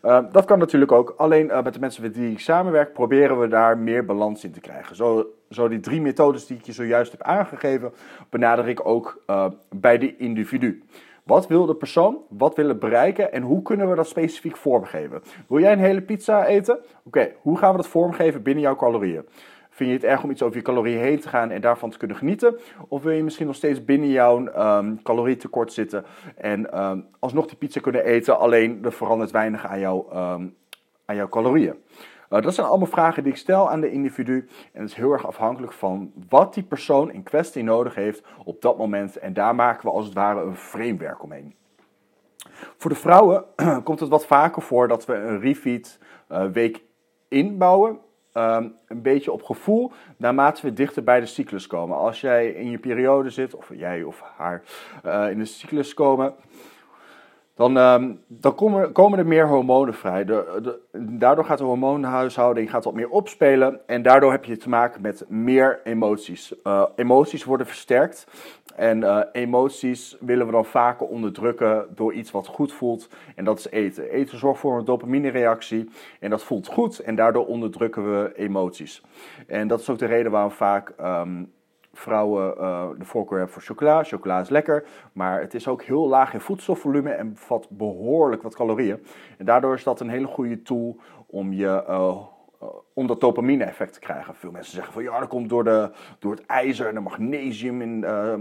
Uh, 0.02 0.24
dat 0.32 0.44
kan 0.44 0.58
natuurlijk 0.58 0.92
ook. 0.92 1.14
Alleen 1.16 1.46
uh, 1.46 1.62
met 1.62 1.74
de 1.74 1.80
mensen 1.80 2.02
met 2.02 2.16
wie 2.16 2.30
ik 2.30 2.40
samenwerk 2.40 2.92
proberen 2.92 3.40
we 3.40 3.48
daar 3.48 3.78
meer 3.78 4.04
balans 4.04 4.44
in 4.44 4.52
te 4.52 4.60
krijgen. 4.60 4.96
Zo, 4.96 5.26
zo 5.50 5.68
die 5.68 5.80
drie 5.80 6.00
methodes 6.00 6.46
die 6.46 6.56
ik 6.56 6.64
je 6.64 6.72
zojuist 6.72 7.12
heb 7.12 7.22
aangegeven, 7.22 7.92
benader 8.30 8.68
ik 8.68 8.86
ook 8.86 9.22
uh, 9.26 9.46
bij 9.70 9.98
de 9.98 10.16
individu. 10.16 10.82
Wat 11.26 11.46
wil 11.46 11.66
de 11.66 11.74
persoon? 11.74 12.18
Wat 12.28 12.56
wil 12.56 12.68
het 12.68 12.78
bereiken? 12.78 13.32
En 13.32 13.42
hoe 13.42 13.62
kunnen 13.62 13.90
we 13.90 13.96
dat 13.96 14.08
specifiek 14.08 14.56
vormgeven? 14.56 15.22
Wil 15.48 15.60
jij 15.60 15.72
een 15.72 15.78
hele 15.78 16.02
pizza 16.02 16.46
eten? 16.46 16.78
Oké, 17.04 17.32
hoe 17.40 17.58
gaan 17.58 17.70
we 17.70 17.76
dat 17.76 17.86
vormgeven 17.86 18.42
binnen 18.42 18.62
jouw 18.62 18.76
calorieën? 18.76 19.28
Vind 19.70 19.90
je 19.90 19.96
het 19.96 20.04
erg 20.04 20.22
om 20.22 20.30
iets 20.30 20.42
over 20.42 20.56
je 20.56 20.62
calorieën 20.62 21.00
heen 21.00 21.20
te 21.20 21.28
gaan 21.28 21.50
en 21.50 21.60
daarvan 21.60 21.90
te 21.90 21.98
kunnen 21.98 22.16
genieten? 22.16 22.58
Of 22.88 23.02
wil 23.02 23.12
je 23.12 23.22
misschien 23.22 23.46
nog 23.46 23.56
steeds 23.56 23.84
binnen 23.84 24.08
jouw 24.08 24.38
um, 24.78 25.02
calorietekort 25.02 25.72
zitten 25.72 26.04
en 26.36 26.82
um, 26.84 27.06
alsnog 27.18 27.46
die 27.46 27.56
pizza 27.56 27.80
kunnen 27.80 28.04
eten, 28.04 28.38
alleen 28.38 28.84
er 28.84 28.92
verandert 28.92 29.30
weinig 29.30 29.66
aan, 29.66 29.80
jou, 29.80 30.16
um, 30.16 30.54
aan 31.04 31.16
jouw 31.16 31.28
calorieën? 31.28 31.74
Uh, 32.30 32.42
dat 32.42 32.54
zijn 32.54 32.66
allemaal 32.66 32.86
vragen 32.86 33.22
die 33.22 33.32
ik 33.32 33.38
stel 33.38 33.70
aan 33.70 33.80
de 33.80 33.92
individu. 33.92 34.48
En 34.72 34.80
het 34.80 34.90
is 34.90 34.96
heel 34.96 35.12
erg 35.12 35.26
afhankelijk 35.26 35.72
van 35.72 36.12
wat 36.28 36.54
die 36.54 36.62
persoon 36.62 37.12
in 37.12 37.22
kwestie 37.22 37.62
nodig 37.62 37.94
heeft 37.94 38.26
op 38.44 38.62
dat 38.62 38.78
moment. 38.78 39.16
En 39.16 39.32
daar 39.32 39.54
maken 39.54 39.84
we 39.84 39.94
als 39.94 40.04
het 40.04 40.14
ware 40.14 40.40
een 40.40 40.56
framework 40.56 41.22
omheen. 41.22 41.54
Voor 42.76 42.90
de 42.90 42.96
vrouwen 42.96 43.44
komt 43.84 44.00
het 44.00 44.08
wat 44.08 44.26
vaker 44.26 44.62
voor 44.62 44.88
dat 44.88 45.06
we 45.06 45.14
een 45.14 45.40
refeed 45.40 45.98
uh, 46.32 46.44
week 46.44 46.82
inbouwen. 47.28 47.98
Um, 48.34 48.74
een 48.86 49.02
beetje 49.02 49.32
op 49.32 49.42
gevoel, 49.42 49.92
naarmate 50.16 50.62
we 50.62 50.72
dichter 50.72 51.04
bij 51.04 51.20
de 51.20 51.26
cyclus 51.26 51.66
komen. 51.66 51.96
Als 51.96 52.20
jij 52.20 52.48
in 52.48 52.70
je 52.70 52.78
periode 52.78 53.30
zit, 53.30 53.54
of 53.54 53.70
jij 53.74 54.02
of 54.02 54.22
haar 54.36 54.62
uh, 55.04 55.30
in 55.30 55.38
de 55.38 55.44
cyclus 55.44 55.94
komen, 55.94 56.34
dan, 57.56 57.76
um, 57.76 58.20
dan 58.26 58.54
komen, 58.54 58.92
komen, 58.92 59.18
er 59.18 59.26
meer 59.26 59.48
hormonen 59.48 59.94
vrij. 59.94 60.24
Daardoor 60.92 61.44
gaat 61.44 61.58
de 61.58 61.64
hormoonhuishouding 61.64 62.70
gaat 62.70 62.84
wat 62.84 62.94
meer 62.94 63.08
opspelen. 63.08 63.80
En 63.86 64.02
daardoor 64.02 64.30
heb 64.30 64.44
je 64.44 64.56
te 64.56 64.68
maken 64.68 65.00
met 65.00 65.24
meer 65.28 65.80
emoties. 65.84 66.54
Uh, 66.64 66.84
emoties 66.96 67.44
worden 67.44 67.66
versterkt. 67.66 68.26
En 68.74 69.00
uh, 69.00 69.20
emoties 69.32 70.16
willen 70.20 70.46
we 70.46 70.52
dan 70.52 70.64
vaker 70.64 71.06
onderdrukken 71.06 71.86
door 71.94 72.12
iets 72.12 72.30
wat 72.30 72.46
goed 72.46 72.72
voelt. 72.72 73.08
En 73.34 73.44
dat 73.44 73.58
is 73.58 73.70
eten. 73.70 74.10
Eten 74.10 74.38
zorgt 74.38 74.60
voor 74.60 74.78
een 74.78 74.84
dopamine-reactie. 74.84 75.90
En 76.20 76.30
dat 76.30 76.42
voelt 76.42 76.66
goed. 76.66 76.98
En 76.98 77.14
daardoor 77.14 77.46
onderdrukken 77.46 78.20
we 78.20 78.32
emoties. 78.34 79.02
En 79.46 79.68
dat 79.68 79.80
is 79.80 79.90
ook 79.90 79.98
de 79.98 80.06
reden 80.06 80.32
waarom 80.32 80.50
vaak 80.50 80.92
um, 81.00 81.52
vrouwen 81.98 82.54
uh, 82.58 82.88
de 82.98 83.04
voorkeur 83.04 83.38
hebben 83.38 83.54
voor 83.54 83.62
chocola. 83.62 84.04
Chocola 84.04 84.40
is 84.40 84.48
lekker, 84.48 84.84
maar 85.12 85.40
het 85.40 85.54
is 85.54 85.68
ook 85.68 85.82
heel 85.82 86.08
laag 86.08 86.34
in 86.34 86.40
voedselvolume 86.40 87.10
en 87.10 87.32
bevat 87.32 87.68
behoorlijk 87.70 88.42
wat 88.42 88.56
calorieën. 88.56 89.06
En 89.38 89.44
daardoor 89.44 89.74
is 89.74 89.84
dat 89.84 90.00
een 90.00 90.08
hele 90.08 90.26
goede 90.26 90.62
tool 90.62 90.96
om 91.26 91.52
je 91.52 91.84
uh, 91.88 92.16
om 92.94 93.06
dat 93.06 93.20
dopamine-effect 93.20 93.92
te 93.92 94.00
krijgen. 94.00 94.34
Veel 94.34 94.50
mensen 94.50 94.74
zeggen 94.74 94.92
van 94.92 95.02
ja, 95.02 95.18
dat 95.18 95.28
komt 95.28 95.48
door, 95.48 95.64
de, 95.64 95.90
door 96.18 96.32
het 96.32 96.46
ijzer 96.46 96.88
en 96.88 96.94
de 96.94 97.00
magnesium 97.00 97.82
in, 97.82 98.04
uh, 98.04 98.34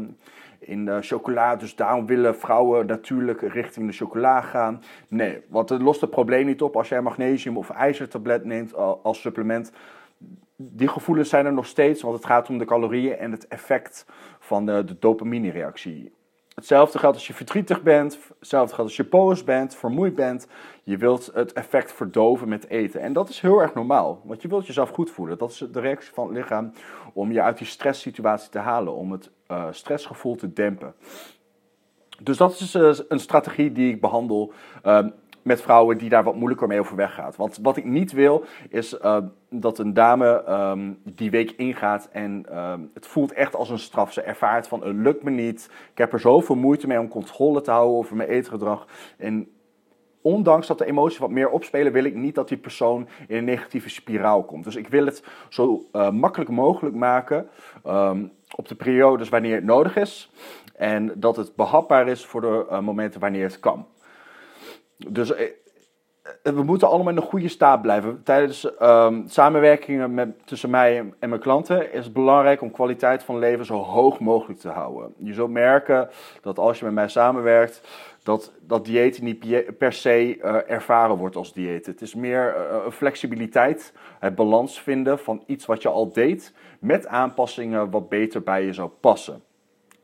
in 0.60 0.86
de 0.86 1.02
chocola. 1.02 1.56
Dus 1.56 1.76
daarom 1.76 2.06
willen 2.06 2.36
vrouwen 2.36 2.86
natuurlijk 2.86 3.42
richting 3.42 3.88
de 3.88 3.94
chocola 3.94 4.42
gaan. 4.42 4.82
Nee, 5.08 5.42
want 5.50 5.70
het 5.70 5.82
lost 5.82 6.02
het 6.02 6.10
probleem 6.10 6.46
niet 6.46 6.62
op 6.62 6.76
als 6.76 6.90
jij 6.90 7.02
magnesium 7.02 7.58
of 7.58 7.70
ijzertablet 7.70 8.46
neemt 8.46 8.76
als 9.04 9.22
supplement 9.22 9.72
die 10.58 10.88
gevoelens 10.88 11.30
zijn 11.30 11.46
er 11.46 11.54
nog 11.54 11.66
steeds, 11.66 12.02
want 12.02 12.16
het 12.16 12.26
gaat 12.26 12.50
om 12.50 12.58
de 12.58 12.66
calorieën 12.66 13.18
en 13.18 13.32
het 13.32 13.48
effect 13.48 14.06
van 14.40 14.66
de, 14.66 14.84
de 14.84 15.00
dopamine-reactie. 15.00 16.14
Hetzelfde 16.56 17.00
geldt 17.00 17.16
als 17.16 17.28
je 17.28 17.34
verdrietig 17.34 17.84
bent, 17.84 18.20
hetzelfde 18.40 18.76
geldt 18.76 18.90
als 18.90 19.00
je 19.00 19.10
boos 19.10 19.44
bent, 19.44 19.76
vermoeid 19.76 20.16
bent. 20.16 20.48
Je 20.84 20.98
wilt 20.98 21.32
het 21.34 21.54
effect 21.54 21.94
verdoven 21.94 22.50
met 22.50 22.70
eten. 22.70 23.02
En 23.02 23.14
dat 23.14 23.30
is 23.30 23.40
heel 23.40 23.62
erg 23.62 23.74
normaal, 23.74 24.22
want 24.24 24.42
je 24.42 24.48
wilt 24.48 24.68
jezelf 24.68 24.90
goed 24.90 25.12
voelen. 25.12 25.38
Dat 25.38 25.52
is 25.52 25.58
de 25.72 25.80
reactie 25.80 26.14
van 26.14 26.28
het 26.28 26.38
lichaam 26.38 26.72
om 27.14 27.32
je 27.32 27.42
uit 27.42 27.58
die 27.58 27.68
stresssituatie 27.68 28.50
te 28.50 28.60
halen, 28.60 28.96
om 28.96 29.12
het 29.12 29.32
uh, 29.48 29.68
stressgevoel 29.72 30.36
te 30.36 30.54
dempen. 30.54 30.96
Dus 32.22 32.38
dat 32.38 32.52
is 32.52 32.76
uh, 32.76 32.94
een 33.08 33.20
strategie 33.20 33.72
die 33.72 33.94
ik 33.94 34.02
behandel. 34.02 34.54
Uh, 34.86 35.06
met 35.46 35.62
vrouwen 35.62 35.98
die 35.98 36.10
daar 36.10 36.24
wat 36.24 36.36
moeilijker 36.36 36.68
mee 36.68 36.80
overweg 36.80 37.14
gaat. 37.14 37.36
Want 37.36 37.60
wat 37.62 37.78
ik 37.78 37.86
niet 37.86 38.12
wil, 38.12 38.44
is 38.70 38.94
uh, 38.94 39.18
dat 39.50 39.80
een 39.80 39.94
dame 39.94 40.44
um, 40.50 41.00
die 41.04 41.32
week 41.32 41.52
ingaat 41.52 42.10
en 42.12 42.60
um, 42.60 42.92
het 42.94 43.08
voelt 43.08 43.34
echt 43.34 43.56
als 43.56 43.70
een 43.70 43.80
straf. 43.80 44.14
Ze 44.14 44.22
ervaart 44.22 44.68
van, 44.68 44.84
het 44.84 44.96
lukt 44.96 45.24
me 45.24 45.32
niet. 45.32 45.70
Ik 45.92 45.98
heb 45.98 46.14
er 46.14 46.20
zoveel 46.20 46.56
moeite 46.56 46.88
mee 46.88 47.00
om 47.00 47.08
controle 47.08 47.62
te 47.62 47.72
houden 47.72 47.98
over 47.98 48.16
mijn 48.16 48.30
eetgedrag. 48.30 48.88
En 49.18 49.48
ondanks 50.22 50.68
dat 50.68 50.78
de 50.78 50.86
emoties 50.86 51.20
wat 51.20 51.30
meer 51.30 51.50
opspelen, 51.50 51.92
wil 51.92 52.04
ik 52.04 52.16
niet 52.16 52.36
dat 52.36 52.48
die 52.48 52.58
persoon 52.58 53.08
in 53.28 53.38
een 53.38 53.44
negatieve 53.44 53.90
spiraal 53.90 54.44
komt. 54.44 54.64
Dus 54.64 54.76
ik 54.76 54.88
wil 54.88 55.06
het 55.06 55.24
zo 55.50 55.86
uh, 55.94 56.10
makkelijk 56.10 56.50
mogelijk 56.50 56.96
maken 56.96 57.48
um, 57.88 58.32
op 58.56 58.68
de 58.68 58.76
periodes 58.76 59.30
wanneer 59.30 59.56
het 59.56 59.64
nodig 59.64 59.96
is. 59.96 60.32
En 60.76 61.12
dat 61.16 61.36
het 61.36 61.56
behapbaar 61.56 62.08
is 62.08 62.26
voor 62.26 62.42
de 62.42 62.66
uh, 62.70 62.80
momenten 62.80 63.20
wanneer 63.20 63.44
het 63.44 63.60
kan. 63.60 63.86
Dus 64.98 65.32
uh, 65.32 65.38
we 66.44 66.64
moeten 66.64 66.88
allemaal 66.88 67.12
in 67.12 67.18
een 67.18 67.24
goede 67.24 67.48
staat 67.48 67.82
blijven. 67.82 68.24
Tijdens 68.24 68.72
um, 68.82 69.24
samenwerkingen 69.28 70.14
met, 70.14 70.48
tussen 70.48 70.70
mij 70.70 70.98
en 71.20 71.30
mijn 71.30 71.42
klanten 71.42 71.94
is 71.94 72.04
het 72.04 72.14
belangrijk 72.14 72.62
om 72.62 72.72
kwaliteit 72.72 73.24
van 73.24 73.40
leven 73.40 73.66
zo 73.66 73.76
hoog 73.76 74.20
mogelijk 74.20 74.60
te 74.60 74.70
houden. 74.70 75.14
Je 75.18 75.34
zult 75.34 75.52
merken 75.52 76.10
dat 76.42 76.60
als 76.60 76.80
je 76.80 76.86
met 76.86 76.94
mij 76.94 77.08
samenwerkt, 77.08 77.82
dat, 78.24 78.54
dat 78.62 78.86
dieet 78.86 79.22
niet 79.22 79.78
per 79.78 79.94
se 79.94 80.38
uh, 80.38 80.72
ervaren 80.72 81.18
wordt 81.18 81.36
als 81.36 81.54
dieet. 81.54 81.86
Het 81.86 82.02
is 82.02 82.16
meer 82.16 82.56
flexibiliteit, 82.92 83.94
het 84.20 84.36
balans 84.36 84.82
vinden 84.82 85.20
van 85.20 85.44
iets 85.46 85.66
wat 85.66 85.82
je 85.82 85.90
al 85.90 86.12
deed, 86.12 86.54
met 86.80 87.08
aanpassingen 87.08 87.90
wat 87.90 88.10
beter 88.10 88.44
bij 88.44 88.66
je 88.66 88.74
zou 88.74 88.90
passen. 89.00 89.44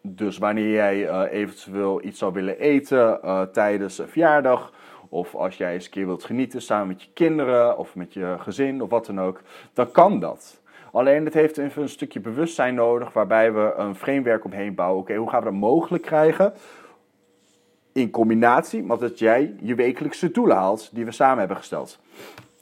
Dus 0.02 0.38
wanneer 0.38 0.72
jij 0.72 1.28
eventueel 1.30 2.04
iets 2.04 2.20
zou 2.20 2.34
willen 2.34 2.60
eten 2.60 3.20
tijdens 3.52 3.98
een 3.98 4.08
verjaardag, 4.08 4.74
of 5.12 5.36
als 5.36 5.58
jij 5.58 5.74
eens 5.74 5.86
een 5.86 5.92
keer 5.92 6.06
wilt 6.06 6.24
genieten 6.24 6.62
samen 6.62 6.88
met 6.88 7.04
je 7.04 7.10
kinderen 7.14 7.78
of 7.78 7.96
met 7.96 8.14
je 8.14 8.36
gezin 8.40 8.82
of 8.82 8.90
wat 8.90 9.06
dan 9.06 9.22
ook, 9.22 9.42
dan 9.74 9.92
kan 9.92 10.20
dat. 10.20 10.62
Alleen 10.92 11.26
het 11.26 11.34
heeft 11.34 11.58
even 11.58 11.82
een 11.82 11.90
stukje 11.90 12.20
bewustzijn 12.20 12.76
nodig 12.76 13.14
waarbij 13.14 13.54
we 13.54 13.74
een 13.78 13.96
framework 13.96 14.44
omheen 14.44 14.76
bouwen. 14.76 15.02
Oké, 15.02 15.16
hoe 15.16 15.30
gaan 15.30 15.40
we 15.40 15.46
dat 15.46 15.54
mogelijk 15.54 16.04
krijgen? 16.04 16.54
In 17.94 18.10
combinatie 18.10 18.84
met 18.84 19.00
dat 19.00 19.20
jij 19.20 19.56
je 19.62 19.76
wekelijkse 19.76 20.32
doelen 20.32 20.58
haalt 20.58 20.90
die 20.94 21.06
we 21.06 21.12
samen 21.12 21.40
hebben 21.40 21.58
gesteld. 21.58 22.00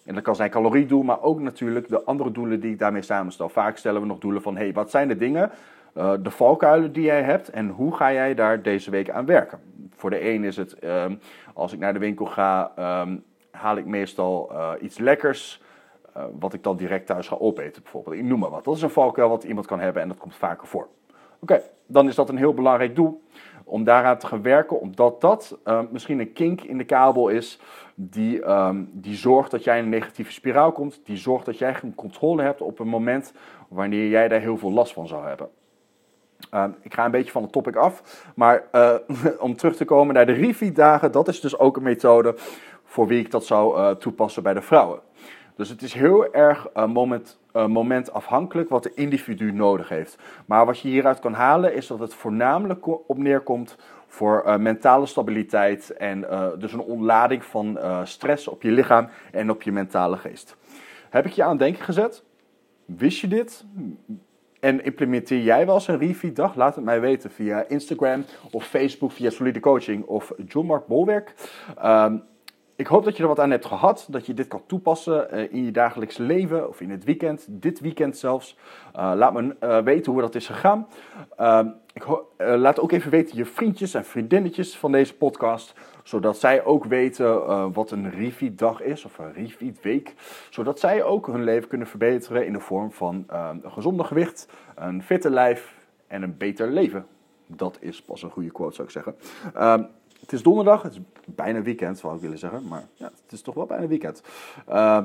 En 0.05 0.13
dat 0.13 0.23
kan 0.23 0.35
zijn 0.35 0.49
caloriedoel, 0.49 1.03
maar 1.03 1.21
ook 1.21 1.39
natuurlijk 1.39 1.87
de 1.87 2.03
andere 2.03 2.31
doelen 2.31 2.59
die 2.59 2.71
ik 2.71 2.79
daarmee 2.79 3.01
samenstel. 3.01 3.49
Vaak 3.49 3.77
stellen 3.77 4.01
we 4.01 4.07
nog 4.07 4.19
doelen 4.19 4.41
van, 4.41 4.57
hey, 4.57 4.73
wat 4.73 4.91
zijn 4.91 5.07
de 5.07 5.17
dingen, 5.17 5.51
uh, 5.99 6.13
de 6.19 6.31
valkuilen 6.31 6.91
die 6.91 7.03
jij 7.03 7.23
hebt 7.23 7.49
en 7.49 7.69
hoe 7.69 7.95
ga 7.95 8.13
jij 8.13 8.33
daar 8.33 8.61
deze 8.61 8.91
week 8.91 9.09
aan 9.09 9.25
werken? 9.25 9.59
Voor 9.95 10.09
de 10.09 10.29
een 10.29 10.43
is 10.43 10.57
het, 10.57 10.83
um, 10.83 11.19
als 11.53 11.73
ik 11.73 11.79
naar 11.79 11.93
de 11.93 11.99
winkel 11.99 12.25
ga, 12.25 12.71
um, 13.01 13.23
haal 13.51 13.77
ik 13.77 13.85
meestal 13.85 14.49
uh, 14.51 14.71
iets 14.81 14.97
lekkers, 14.97 15.61
uh, 16.17 16.23
wat 16.39 16.53
ik 16.53 16.63
dan 16.63 16.77
direct 16.77 17.05
thuis 17.05 17.27
ga 17.27 17.35
opeten 17.35 17.81
bijvoorbeeld. 17.81 18.15
Ik 18.15 18.23
noem 18.23 18.39
maar 18.39 18.49
wat. 18.49 18.63
Dat 18.63 18.75
is 18.75 18.81
een 18.81 18.89
valkuil 18.89 19.29
wat 19.29 19.43
iemand 19.43 19.65
kan 19.65 19.79
hebben 19.79 20.01
en 20.01 20.07
dat 20.07 20.17
komt 20.17 20.35
vaker 20.35 20.67
voor. 20.67 20.87
Oké, 21.39 21.61
dan 21.85 22.07
is 22.07 22.15
dat 22.15 22.29
een 22.29 22.37
heel 22.37 22.53
belangrijk 22.53 22.95
doel 22.95 23.21
om 23.63 23.83
daaraan 23.83 24.17
te 24.17 24.27
gaan 24.27 24.41
werken, 24.41 24.79
omdat 24.79 25.21
dat 25.21 25.59
uh, 25.65 25.81
misschien 25.91 26.19
een 26.19 26.33
kink 26.33 26.61
in 26.61 26.77
de 26.77 26.83
kabel 26.83 27.27
is 27.29 27.59
die, 27.95 28.41
die 28.91 29.15
zorgt 29.15 29.51
dat 29.51 29.63
jij 29.63 29.77
in 29.77 29.83
een 29.83 29.89
negatieve 29.89 30.31
spiraal 30.31 30.71
komt, 30.71 31.01
die 31.03 31.17
zorgt 31.17 31.45
dat 31.45 31.57
jij 31.57 31.73
geen 31.73 31.95
controle 31.95 32.41
hebt 32.41 32.61
op 32.61 32.79
een 32.79 32.87
moment 32.87 33.33
wanneer 33.67 34.09
jij 34.09 34.27
daar 34.27 34.39
heel 34.39 34.57
veel 34.57 34.71
last 34.71 34.93
van 34.93 35.07
zou 35.07 35.27
hebben. 35.27 35.49
Uh, 36.53 36.63
ik 36.81 36.93
ga 36.93 37.05
een 37.05 37.11
beetje 37.11 37.31
van 37.31 37.41
het 37.41 37.51
topic 37.51 37.75
af, 37.75 38.23
maar 38.35 38.63
uh, 38.71 38.93
om 39.39 39.55
terug 39.55 39.75
te 39.75 39.85
komen 39.85 40.13
naar 40.13 40.25
de 40.25 40.31
Rifi-dagen, 40.31 41.11
dat 41.11 41.27
is 41.27 41.39
dus 41.41 41.57
ook 41.57 41.77
een 41.77 41.83
methode 41.83 42.35
voor 42.83 43.07
wie 43.07 43.19
ik 43.19 43.31
dat 43.31 43.45
zou 43.45 43.77
uh, 43.77 43.89
toepassen 43.91 44.43
bij 44.43 44.53
de 44.53 44.61
vrouwen. 44.61 44.99
Dus 45.55 45.69
het 45.69 45.81
is 45.81 45.93
heel 45.93 46.33
erg 46.33 46.67
moment, 46.73 47.39
momentafhankelijk 47.53 48.69
wat 48.69 48.83
de 48.83 48.91
individu 48.93 49.51
nodig 49.51 49.89
heeft. 49.89 50.17
Maar 50.45 50.65
wat 50.65 50.79
je 50.79 50.87
hieruit 50.87 51.19
kan 51.19 51.33
halen 51.33 51.73
is 51.73 51.87
dat 51.87 51.99
het 51.99 52.13
voornamelijk 52.13 53.09
op 53.09 53.17
neerkomt 53.17 53.77
voor 54.07 54.59
mentale 54.59 55.05
stabiliteit 55.05 55.89
en 55.89 56.25
dus 56.59 56.73
een 56.73 56.79
ontlading 56.79 57.43
van 57.43 57.79
stress 58.03 58.47
op 58.47 58.61
je 58.61 58.71
lichaam 58.71 59.09
en 59.31 59.49
op 59.49 59.61
je 59.61 59.71
mentale 59.71 60.17
geest. 60.17 60.57
Heb 61.09 61.25
ik 61.25 61.31
je 61.31 61.43
aan 61.43 61.49
het 61.49 61.59
denken 61.59 61.83
gezet? 61.83 62.23
Wist 62.85 63.19
je 63.19 63.27
dit? 63.27 63.65
En 64.59 64.83
implementeer 64.83 65.41
jij 65.41 65.65
wel 65.65 65.75
eens 65.75 65.87
een 65.87 65.97
Refi-dag? 65.97 66.55
Laat 66.55 66.75
het 66.75 66.83
mij 66.83 67.01
weten 67.01 67.31
via 67.31 67.65
Instagram 67.67 68.25
of 68.51 68.65
Facebook, 68.65 69.11
via 69.11 69.29
Solide 69.29 69.59
Coaching 69.59 70.05
of 70.05 70.31
John 70.45 70.65
Mark 70.67 70.87
Bolwerk. 70.87 71.33
Um, 71.85 72.23
ik 72.79 72.87
hoop 72.87 73.03
dat 73.03 73.17
je 73.17 73.21
er 73.21 73.29
wat 73.29 73.39
aan 73.39 73.51
hebt 73.51 73.65
gehad, 73.65 74.07
dat 74.09 74.25
je 74.25 74.33
dit 74.33 74.47
kan 74.47 74.61
toepassen 74.65 75.27
uh, 75.33 75.53
in 75.53 75.65
je 75.65 75.71
dagelijks 75.71 76.17
leven 76.17 76.67
of 76.67 76.81
in 76.81 76.89
het 76.89 77.03
weekend, 77.03 77.45
dit 77.49 77.79
weekend 77.79 78.17
zelfs. 78.17 78.57
Uh, 78.95 79.11
laat 79.15 79.33
me 79.33 79.55
uh, 79.63 79.79
weten 79.79 80.11
hoe 80.11 80.21
dat 80.21 80.35
is 80.35 80.47
gegaan. 80.47 80.87
Ehm, 81.37 81.67
ik 81.93 82.05
laat 82.37 82.79
ook 82.79 82.91
even 82.91 83.11
weten 83.11 83.37
je 83.37 83.45
vriendjes 83.45 83.93
en 83.93 84.05
vriendinnetjes 84.05 84.77
van 84.77 84.91
deze 84.91 85.15
podcast, 85.15 85.73
zodat 86.03 86.37
zij 86.37 86.63
ook 86.63 86.85
weten 86.85 87.73
wat 87.73 87.91
een 87.91 88.09
Refi-dag 88.09 88.81
is 88.81 89.05
of 89.05 89.17
een 89.17 89.33
Refi-week. 89.33 90.13
Zodat 90.49 90.79
zij 90.79 91.03
ook 91.03 91.27
hun 91.27 91.43
leven 91.43 91.69
kunnen 91.69 91.87
verbeteren 91.87 92.45
in 92.45 92.53
de 92.53 92.59
vorm 92.59 92.91
van 92.91 93.23
ehm, 93.27 93.57
een 93.61 93.71
gezonder 93.71 94.05
gewicht, 94.05 94.47
een 94.75 95.03
fitte 95.03 95.29
lijf 95.29 95.73
en 96.07 96.21
een 96.21 96.37
beter 96.37 96.71
leven. 96.71 97.05
Dat 97.47 97.77
is 97.81 98.01
pas 98.01 98.23
een 98.23 98.29
goede 98.29 98.51
quote, 98.51 98.75
zou 98.75 98.87
ik 98.87 98.93
zeggen. 98.93 99.15
Um, 99.61 99.87
het 100.19 100.33
is 100.33 100.43
donderdag, 100.43 100.81
het 100.81 100.91
is 100.91 100.99
bijna 101.43 101.61
weekend, 101.61 101.97
zou 101.97 102.15
ik 102.15 102.21
willen 102.21 102.37
zeggen. 102.37 102.67
Maar 102.67 102.83
ja, 102.93 103.11
het 103.23 103.31
is 103.31 103.41
toch 103.41 103.55
wel 103.55 103.65
bijna 103.65 103.87
weekend. 103.87 104.21
Uh, 104.69 105.03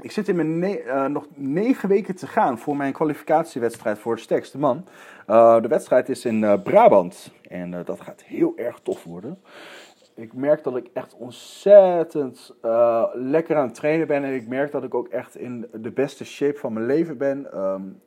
ik 0.00 0.10
zit 0.10 0.28
in 0.28 0.36
mijn 0.36 0.58
ne 0.58 0.84
uh, 0.84 1.06
nog 1.06 1.26
negen 1.34 1.88
weken 1.88 2.16
te 2.16 2.26
gaan 2.26 2.58
voor 2.58 2.76
mijn 2.76 2.92
kwalificatiewedstrijd 2.92 3.98
voor 3.98 4.14
de 4.14 4.20
sterkste 4.20 4.58
man. 4.58 4.86
Uh, 5.28 5.60
de 5.60 5.68
wedstrijd 5.68 6.08
is 6.08 6.24
in 6.24 6.42
uh, 6.42 6.62
Brabant 6.62 7.32
en 7.48 7.84
dat 7.84 8.00
gaat 8.00 8.22
heel 8.22 8.52
erg 8.56 8.78
tof 8.82 9.04
worden. 9.04 9.42
Ik 10.14 10.32
merk 10.32 10.64
dat 10.64 10.76
ik 10.76 10.88
echt 10.92 11.14
ontzettend 11.14 12.54
lekker 13.12 13.56
aan 13.56 13.66
het 13.66 13.74
trainen 13.74 14.06
ben 14.06 14.24
en 14.24 14.34
ik 14.34 14.48
merk 14.48 14.72
dat 14.72 14.84
ik 14.84 14.94
ook 14.94 15.08
echt 15.08 15.36
in 15.36 15.66
de 15.72 15.90
beste 15.90 16.24
shape 16.24 16.58
van 16.58 16.72
mijn 16.72 16.86
leven 16.86 17.18
ben. 17.18 17.58
Um, 17.58 18.00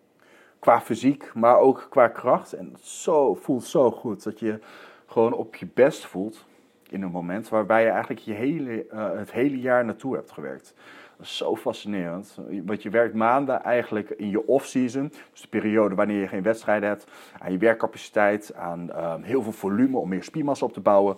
qua 0.60 0.82
fysiek, 0.82 1.32
maar 1.34 1.58
ook 1.58 1.88
qua 1.90 2.08
kracht. 2.08 2.54
En 2.54 2.70
het 2.72 2.86
zo, 2.86 3.34
voelt 3.34 3.64
zo 3.64 3.92
goed 3.92 4.24
dat 4.24 4.40
je 4.40 4.60
gewoon 5.06 5.34
op 5.34 5.56
je 5.56 5.68
best 5.74 6.06
voelt 6.06 6.46
in 6.90 7.02
een 7.02 7.12
moment 7.12 7.50
waarbij 7.50 7.84
je 7.84 7.90
eigenlijk 7.90 8.20
je 8.20 8.34
hele, 8.34 8.86
uh, 8.94 9.12
het 9.18 9.32
hele 9.32 9.60
jaar 9.60 9.86
naartoe 9.86 10.16
hebt 10.16 10.32
gewerkt. 10.32 10.74
Dat 11.18 11.26
is 11.26 11.38
zo 11.38 11.56
fascinerend. 11.56 12.38
Want 12.66 12.84
je 12.84 12.90
werkt 12.90 13.14
maanden 13.14 13.64
eigenlijk 13.64 14.10
in 14.10 14.30
je 14.30 14.48
off-season, 14.48 15.12
dus 15.32 15.42
de 15.42 15.48
periode 15.48 15.96
wanneer 15.96 16.20
je 16.20 16.28
geen 16.28 16.44
wedstrijden 16.44 16.90
hebt, 16.90 17.08
aan 17.40 17.52
je 17.52 17.58
werkcapaciteit, 17.58 18.56
aan 18.56 18.90
uh, 18.90 19.14
heel 19.22 19.42
veel 19.42 19.52
volume 19.52 19.98
om 19.98 20.10
meer 20.10 20.24
spiermassa 20.24 20.66
op 20.66 20.74
te 20.74 20.80
bouwen. 20.80 21.18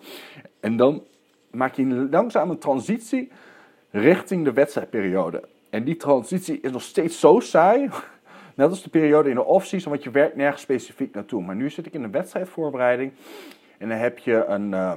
En 0.59 0.77
dan 0.77 1.03
maak 1.51 1.73
je 1.73 1.83
een 1.83 2.09
langzame 2.09 2.57
transitie 2.57 3.31
richting 3.89 4.43
de 4.43 4.53
wedstrijdperiode. 4.53 5.43
En 5.69 5.83
die 5.83 5.97
transitie 5.97 6.61
is 6.61 6.71
nog 6.71 6.81
steeds 6.81 7.19
zo 7.19 7.39
saai. 7.39 7.89
Net 8.55 8.69
als 8.69 8.83
de 8.83 8.89
periode 8.89 9.29
in 9.29 9.35
de 9.35 9.45
off-season, 9.45 9.91
want 9.91 10.03
je 10.03 10.11
werkt 10.11 10.35
nergens 10.35 10.61
specifiek 10.61 11.13
naartoe. 11.13 11.43
Maar 11.43 11.55
nu 11.55 11.69
zit 11.69 11.85
ik 11.85 11.93
in 11.93 12.03
een 12.03 12.11
wedstrijdvoorbereiding 12.11 13.11
en 13.77 13.89
dan 13.89 13.97
heb 13.97 14.17
je 14.17 14.45
een, 14.45 14.71
uh, 14.71 14.93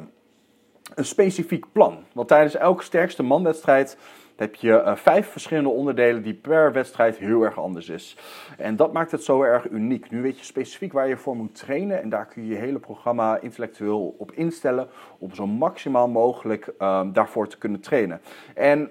een 0.95 1.05
specifiek 1.05 1.65
plan. 1.73 2.05
Want 2.13 2.29
tijdens 2.29 2.57
elke 2.57 2.83
sterkste 2.83 3.23
manwedstrijd 3.23 3.97
heb 4.37 4.55
je 4.55 4.69
uh, 4.69 4.95
vijf 4.95 5.29
verschillende 5.29 5.69
onderdelen 5.69 6.23
die 6.23 6.35
per 6.35 6.73
wedstrijd 6.73 7.17
heel 7.17 7.43
erg 7.43 7.59
anders 7.59 7.89
is. 7.89 8.17
En 8.59 8.77
dat 8.77 8.93
maakt 8.93 9.11
het 9.11 9.25
zo 9.25 9.43
erg 9.43 9.69
uniek. 9.69 10.11
Nu 10.11 10.23
weet 10.23 10.39
je 10.39 10.45
specifiek 10.45 10.93
waar 10.93 11.09
je 11.09 11.17
voor 11.17 11.37
moet 11.37 11.55
trainen 11.55 12.03
en 12.03 12.09
daar 12.09 12.27
kun 12.27 12.43
je 12.43 12.49
je 12.49 12.61
hele 12.61 12.79
programma 12.79 13.39
intellectueel 13.41 14.15
op 14.19 14.33
instellen 14.33 14.89
om 15.19 15.35
zo 15.35 15.47
maximaal 15.47 16.09
mogelijk 16.09 16.73
uh, 16.79 17.03
daarvoor 17.13 17.49
te 17.49 17.59
kunnen 17.59 17.81
trainen. 17.81 18.21
En 18.55 18.91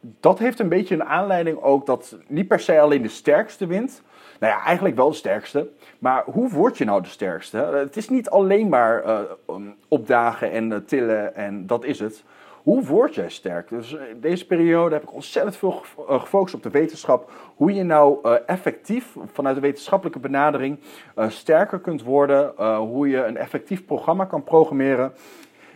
dat 0.00 0.38
heeft 0.38 0.58
een 0.58 0.68
beetje 0.68 0.94
een 0.94 1.04
aanleiding 1.04 1.62
ook 1.62 1.86
dat 1.86 2.18
niet 2.26 2.48
per 2.48 2.60
se 2.60 2.80
alleen 2.80 3.02
de 3.02 3.08
sterkste 3.08 3.66
wint, 3.66 4.02
nou 4.40 4.52
ja, 4.52 4.64
eigenlijk 4.64 4.96
wel 4.96 5.10
de 5.10 5.16
sterkste. 5.16 5.68
Maar 5.98 6.22
hoe 6.24 6.50
word 6.50 6.78
je 6.78 6.84
nou 6.84 7.02
de 7.02 7.08
sterkste? 7.08 7.56
Het 7.56 7.96
is 7.96 8.08
niet 8.08 8.30
alleen 8.30 8.68
maar 8.68 9.04
uh, 9.06 9.20
opdagen 9.88 10.50
en 10.50 10.70
uh, 10.70 10.76
tillen 10.76 11.34
en 11.34 11.66
dat 11.66 11.84
is 11.84 11.98
het. 11.98 12.24
Hoe 12.62 12.84
word 12.84 13.14
jij 13.14 13.30
sterk? 13.30 13.68
Dus 13.68 13.92
in 13.92 14.20
deze 14.20 14.46
periode 14.46 14.94
heb 14.94 15.02
ik 15.02 15.12
ontzettend 15.12 15.56
veel 15.56 15.82
gefocust 16.08 16.54
op 16.54 16.62
de 16.62 16.70
wetenschap. 16.70 17.30
Hoe 17.54 17.74
je 17.74 17.82
nou 17.82 18.38
effectief 18.46 19.16
vanuit 19.32 19.54
de 19.54 19.60
wetenschappelijke 19.60 20.18
benadering 20.18 20.78
sterker 21.28 21.78
kunt 21.78 22.02
worden. 22.02 22.52
hoe 22.76 23.08
je 23.08 23.24
een 23.24 23.36
effectief 23.36 23.84
programma 23.84 24.24
kan 24.24 24.44
programmeren. 24.44 25.12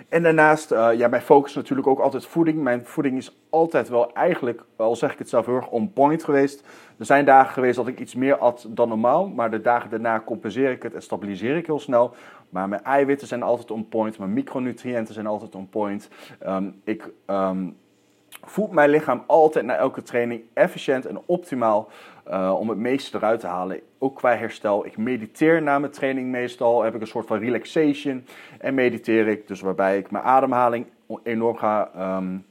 En 0.09 0.23
daarnaast, 0.23 0.73
uh, 0.73 0.89
ja, 0.93 1.09
mijn 1.09 1.23
focus 1.23 1.55
natuurlijk 1.55 1.89
ook 1.89 1.99
altijd 1.99 2.27
voeding. 2.27 2.63
Mijn 2.63 2.87
voeding 2.87 3.17
is 3.17 3.37
altijd 3.51 3.89
wel 3.89 4.13
eigenlijk, 4.13 4.63
al 4.77 4.97
zeg 4.97 5.13
ik 5.13 5.19
het 5.19 5.29
zelf 5.29 5.47
heel 5.47 5.55
erg, 5.55 5.69
on 5.69 5.93
point 5.93 6.25
geweest. 6.25 6.67
Er 6.99 7.07
zijn 7.07 7.25
dagen 7.25 7.53
geweest 7.53 7.77
dat 7.77 7.87
ik 7.87 8.01
iets 8.01 8.15
meer 8.15 8.39
at 8.39 8.67
dan 8.69 8.89
normaal, 8.89 9.29
maar 9.29 9.51
de 9.51 9.61
dagen 9.61 9.91
daarna 9.91 10.21
compenseer 10.21 10.71
ik 10.71 10.83
het 10.83 10.95
en 10.95 11.03
stabiliseer 11.03 11.57
ik 11.57 11.67
heel 11.67 11.81
snel. 11.81 12.15
Maar 12.49 12.69
mijn 12.69 12.85
eiwitten 12.85 13.29
zijn 13.29 13.43
altijd 13.43 13.71
on 13.71 13.89
point. 13.89 14.19
Mijn 14.19 14.33
micronutriënten 14.33 15.15
zijn 15.15 15.27
altijd 15.27 15.55
on 15.55 15.69
point. 15.69 16.09
Ehm, 16.39 16.71
ik 16.85 17.11
um, 17.27 17.77
voed 18.43 18.71
mijn 18.71 18.91
lichaam 18.91 19.23
altijd 19.27 19.65
na 19.65 19.75
elke 19.77 20.03
training 20.03 20.43
efficiënt 20.53 21.07
en 21.07 21.21
optimaal. 21.27 21.89
Uh, 22.31 22.55
om 22.59 22.69
het 22.69 22.79
meeste 22.79 23.17
eruit 23.17 23.41
te 23.41 23.47
halen. 23.47 23.81
Ook 23.99 24.17
qua 24.17 24.37
herstel. 24.37 24.87
Ik 24.87 24.97
mediteer 24.97 25.63
na 25.63 25.79
mijn 25.79 25.93
training 25.93 26.31
meestal. 26.31 26.83
Heb 26.83 26.95
ik 26.95 27.01
een 27.01 27.07
soort 27.07 27.27
van 27.27 27.39
relaxation. 27.39 28.27
En 28.59 28.75
mediteer 28.75 29.29
ik. 29.29 29.49
Dus 29.49 29.61
waarbij 29.61 29.99
ik 29.99 30.11
mijn 30.11 30.25
ademhaling 30.25 30.87
enorm 31.23 31.57
ga 31.57 31.91
um, 32.17 32.45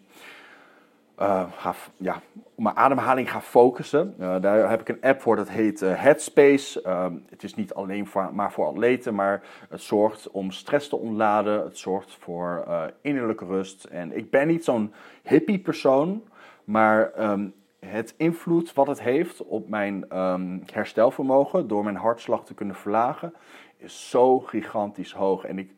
uh, 1.19 1.43
ga, 1.57 1.73
ja, 1.97 2.21
mijn 2.55 2.75
ademhaling 2.75 3.31
ga 3.31 3.41
focussen. 3.41 4.15
Uh, 4.19 4.35
daar 4.41 4.69
heb 4.69 4.81
ik 4.81 4.89
een 4.89 5.01
app 5.01 5.21
voor, 5.21 5.35
dat 5.35 5.49
heet 5.49 5.79
Headspace. 5.79 6.81
Ehm, 6.81 7.13
het 7.29 7.43
is 7.43 7.55
niet 7.55 7.73
alleen 7.73 8.07
voor, 8.07 8.29
maar 8.33 8.51
voor 8.51 8.65
atleten, 8.65 9.15
maar 9.15 9.43
het 9.69 9.81
zorgt 9.81 10.31
om 10.31 10.51
stress 10.51 10.89
te 10.89 10.95
ontladen. 10.95 11.63
Het 11.63 11.77
zorgt 11.77 12.17
voor 12.19 12.65
innerlijke 13.01 13.45
rust. 13.45 13.83
En 13.83 14.17
ik 14.17 14.29
ben 14.29 14.47
niet 14.47 14.63
zo'n 14.63 14.93
hippie 15.23 15.59
persoon, 15.59 16.23
maar 16.63 17.11
um, 17.31 17.53
het 17.83 18.13
invloed 18.17 18.73
wat 18.73 18.87
het 18.87 19.01
heeft 19.01 19.43
op 19.43 19.69
mijn 19.69 20.17
um, 20.17 20.63
herstelvermogen 20.71 21.67
door 21.67 21.83
mijn 21.83 21.95
hartslag 21.95 22.45
te 22.45 22.53
kunnen 22.53 22.75
verlagen 22.75 23.33
is 23.77 24.09
zo 24.09 24.39
gigantisch 24.39 25.13
hoog. 25.13 25.45
En 25.45 25.59
ik 25.59 25.71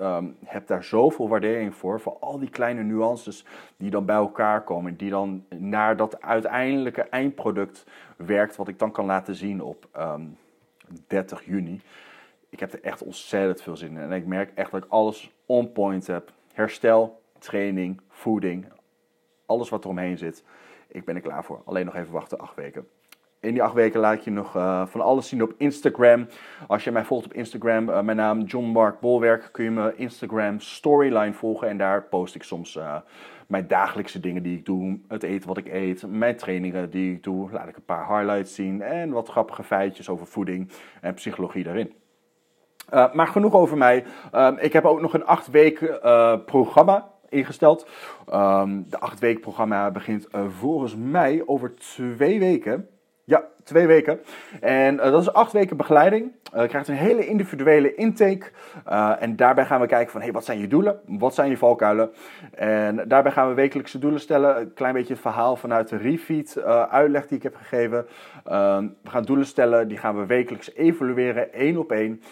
um, 0.00 0.36
heb 0.44 0.66
daar 0.66 0.84
zoveel 0.84 1.28
waardering 1.28 1.74
voor. 1.74 2.00
Voor 2.00 2.16
al 2.20 2.38
die 2.38 2.50
kleine 2.50 2.82
nuances 2.82 3.44
die 3.76 3.90
dan 3.90 4.04
bij 4.04 4.16
elkaar 4.16 4.64
komen. 4.64 4.96
Die 4.96 5.10
dan 5.10 5.44
naar 5.48 5.96
dat 5.96 6.22
uiteindelijke 6.22 7.02
eindproduct 7.02 7.84
werkt. 8.16 8.56
Wat 8.56 8.68
ik 8.68 8.78
dan 8.78 8.92
kan 8.92 9.06
laten 9.06 9.34
zien 9.34 9.62
op 9.62 9.88
um, 9.96 10.02
ehm, 10.02 10.24
30 11.06 11.44
juni. 11.44 11.80
Ik 12.48 12.60
heb 12.60 12.72
er 12.72 12.82
echt 12.82 13.02
ontzettend 13.02 13.62
veel 13.62 13.76
zin 13.76 13.90
in. 13.90 13.98
En 13.98 14.12
ik 14.12 14.26
merk 14.26 14.50
echt 14.54 14.70
dat 14.70 14.84
ik 14.84 14.90
alles 14.90 15.32
on 15.46 15.72
point 15.72 16.06
heb. 16.06 16.32
Herstel, 16.52 17.20
training, 17.38 18.00
voeding. 18.08 18.66
Alles 19.46 19.68
wat 19.68 19.84
eromheen 19.84 20.18
zit. 20.18 20.44
Ik 20.92 21.04
ben 21.04 21.14
er 21.14 21.20
klaar 21.20 21.44
voor. 21.44 21.62
Alleen 21.64 21.84
nog 21.84 21.96
even 21.96 22.12
wachten, 22.12 22.38
acht 22.38 22.54
weken. 22.54 22.86
In 23.40 23.52
die 23.52 23.62
acht 23.62 23.74
weken 23.74 24.00
laat 24.00 24.14
ik 24.14 24.20
je 24.20 24.30
nog 24.30 24.56
uh, 24.56 24.86
van 24.86 25.00
alles 25.00 25.28
zien 25.28 25.42
op 25.42 25.54
Instagram. 25.56 26.26
Als 26.66 26.84
je 26.84 26.90
mij 26.90 27.04
volgt 27.04 27.24
op 27.24 27.32
Instagram, 27.32 27.88
uh, 27.88 28.00
mijn 28.00 28.16
naam 28.16 28.40
John 28.40 28.66
Mark 28.66 29.00
Bolwerk, 29.00 29.48
kun 29.52 29.64
je 29.64 29.70
mijn 29.70 29.98
Instagram 29.98 30.60
storyline 30.60 31.32
volgen. 31.32 31.68
En 31.68 31.76
daar 31.76 32.02
post 32.02 32.34
ik 32.34 32.42
soms 32.42 32.76
uh, 32.76 32.96
mijn 33.46 33.66
dagelijkse 33.66 34.20
dingen 34.20 34.42
die 34.42 34.58
ik 34.58 34.64
doe. 34.64 34.98
Het 35.08 35.22
eten 35.22 35.48
wat 35.48 35.56
ik 35.56 35.68
eet, 35.68 36.06
mijn 36.08 36.36
trainingen 36.36 36.90
die 36.90 37.14
ik 37.14 37.22
doe. 37.22 37.50
Laat 37.50 37.68
ik 37.68 37.76
een 37.76 37.84
paar 37.84 38.08
highlights 38.08 38.54
zien 38.54 38.82
en 38.82 39.10
wat 39.10 39.28
grappige 39.28 39.62
feitjes 39.62 40.08
over 40.08 40.26
voeding 40.26 40.70
en 41.00 41.14
psychologie 41.14 41.64
daarin. 41.64 41.92
maar 43.12 43.26
genoeg 43.26 43.54
over 43.54 43.76
mij. 43.76 44.04
Ehm, 44.32 44.56
ik 44.58 44.72
heb 44.72 44.84
ook 44.84 45.00
nog 45.00 45.14
een 45.14 45.26
acht 45.26 45.50
weken 45.50 46.00
programma 46.44 47.11
ingesteld. 47.32 47.86
Um, 48.34 48.84
de 48.88 48.98
acht 48.98 49.18
weken 49.18 49.40
programma 49.40 49.90
begint 49.90 50.28
volgens 50.58 50.96
mij 50.96 51.42
over 51.46 51.74
twee 51.74 52.38
weken. 52.38 52.88
Ja, 53.24 53.44
twee 53.64 53.86
weken. 53.86 54.20
En 54.60 54.94
uh, 54.94 55.02
dat 55.02 55.20
is 55.20 55.32
acht 55.32 55.52
weken 55.52 55.76
begeleiding. 55.76 56.32
Je 56.56 56.68
krijgt 56.68 56.88
een 56.88 56.94
hele 56.94 57.26
individuele 57.26 57.94
intake. 57.94 58.50
En 59.18 59.36
daarbij 59.36 59.64
gaan 59.64 59.80
we 59.80 59.86
kijken 59.86 60.12
van, 60.12 60.20
hey, 60.20 60.32
wat 60.32 60.44
zijn 60.44 60.58
je 60.58 60.66
doelen? 60.66 61.00
Wat 61.06 61.34
zijn 61.34 61.50
je 61.50 61.56
valkuilen? 61.56 62.10
En 62.54 63.08
daarbij 63.08 63.32
gaan 63.32 63.48
we 63.48 63.54
wekelijkse 63.54 63.98
doelen 63.98 64.20
stellen. 64.20 64.60
Een 64.60 64.72
klein 64.74 64.94
beetje 64.94 65.12
het 65.12 65.22
verhaal 65.22 65.56
vanuit 65.56 65.88
de 65.88 65.96
refeed 65.96 66.62
uitleg 66.90 67.26
die 67.26 67.36
ik 67.36 67.42
heb 67.42 67.56
gegeven. 67.56 68.06
Ehm, 68.44 68.88
we 69.02 69.10
gaan 69.10 69.22
doelen 69.22 69.46
stellen, 69.46 69.88
die 69.88 69.98
gaan 69.98 70.18
we 70.18 70.26
wekelijks 70.26 70.74
evalueren, 70.74 71.52
één 71.52 71.76
op 71.76 71.92
één. 71.92 72.22